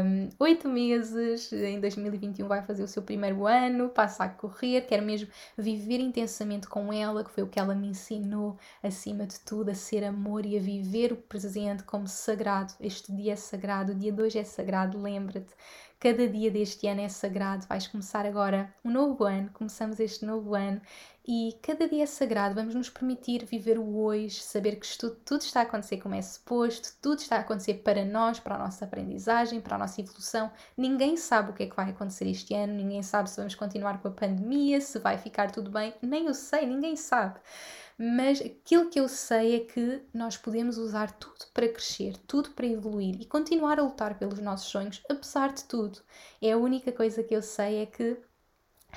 [0.05, 5.07] um, oito meses, em 2021 vai fazer o seu primeiro ano, passa a correr, quero
[5.07, 9.71] mesmo viver intensamente com ela, que foi o que ela me ensinou, acima de tudo,
[9.71, 12.75] a ser amor e a viver o presente como sagrado.
[12.81, 15.55] Este dia é sagrado, o dia de hoje é sagrado, lembra-te.
[16.01, 17.67] Cada dia deste ano é sagrado.
[17.67, 20.81] Vais começar agora um novo ano, começamos este novo ano
[21.27, 22.55] e cada dia é sagrado.
[22.55, 26.23] Vamos nos permitir viver o hoje, saber que tudo, tudo está a acontecer como é
[26.23, 30.53] suposto, tudo está a acontecer para nós, para a nossa aprendizagem, para a nossa evolução.
[30.77, 34.01] Ninguém sabe o que é que vai acontecer este ano, ninguém sabe se vamos continuar
[34.01, 37.41] com a pandemia, se vai ficar tudo bem, nem eu sei, ninguém sabe
[37.99, 42.67] mas aquilo que eu sei é que nós podemos usar tudo para crescer, tudo para
[42.67, 45.99] evoluir e continuar a lutar pelos nossos sonhos, apesar de tudo.
[46.41, 48.17] É a única coisa que eu sei é que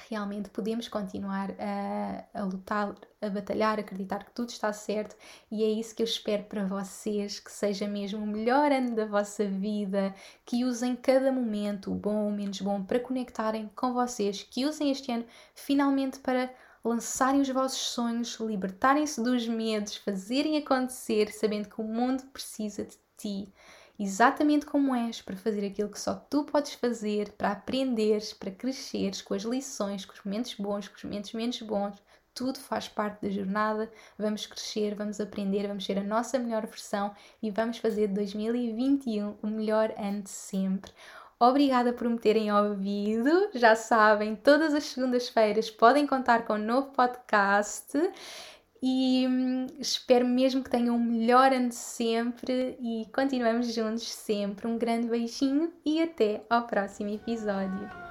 [0.09, 5.15] realmente podemos continuar a, a lutar, a batalhar, acreditar que tudo está certo
[5.51, 9.05] e é isso que eu espero para vocês, que seja mesmo o melhor ano da
[9.05, 10.13] vossa vida,
[10.45, 14.91] que usem cada momento, o bom ou menos bom, para conectarem com vocês, que usem
[14.91, 15.25] este ano
[15.55, 22.23] finalmente para lançarem os vossos sonhos, libertarem-se dos medos, fazerem acontecer, sabendo que o mundo
[22.27, 23.53] precisa de ti,
[23.99, 29.21] exatamente como és, para fazer aquilo que só tu podes fazer, para aprenderes, para cresceres
[29.21, 32.01] com as lições, com os momentos bons, com os momentos menos bons.
[32.33, 33.91] Tudo faz parte da jornada.
[34.17, 37.13] Vamos crescer, vamos aprender, vamos ser a nossa melhor versão
[37.43, 40.91] e vamos fazer de 2021 o melhor ano de sempre.
[41.41, 43.49] Obrigada por me terem ouvido.
[43.55, 47.97] Já sabem, todas as segundas-feiras podem contar com um novo podcast
[48.79, 54.67] e hum, espero mesmo que tenham um melhor ano sempre e continuamos juntos sempre.
[54.67, 58.10] Um grande beijinho e até ao próximo episódio.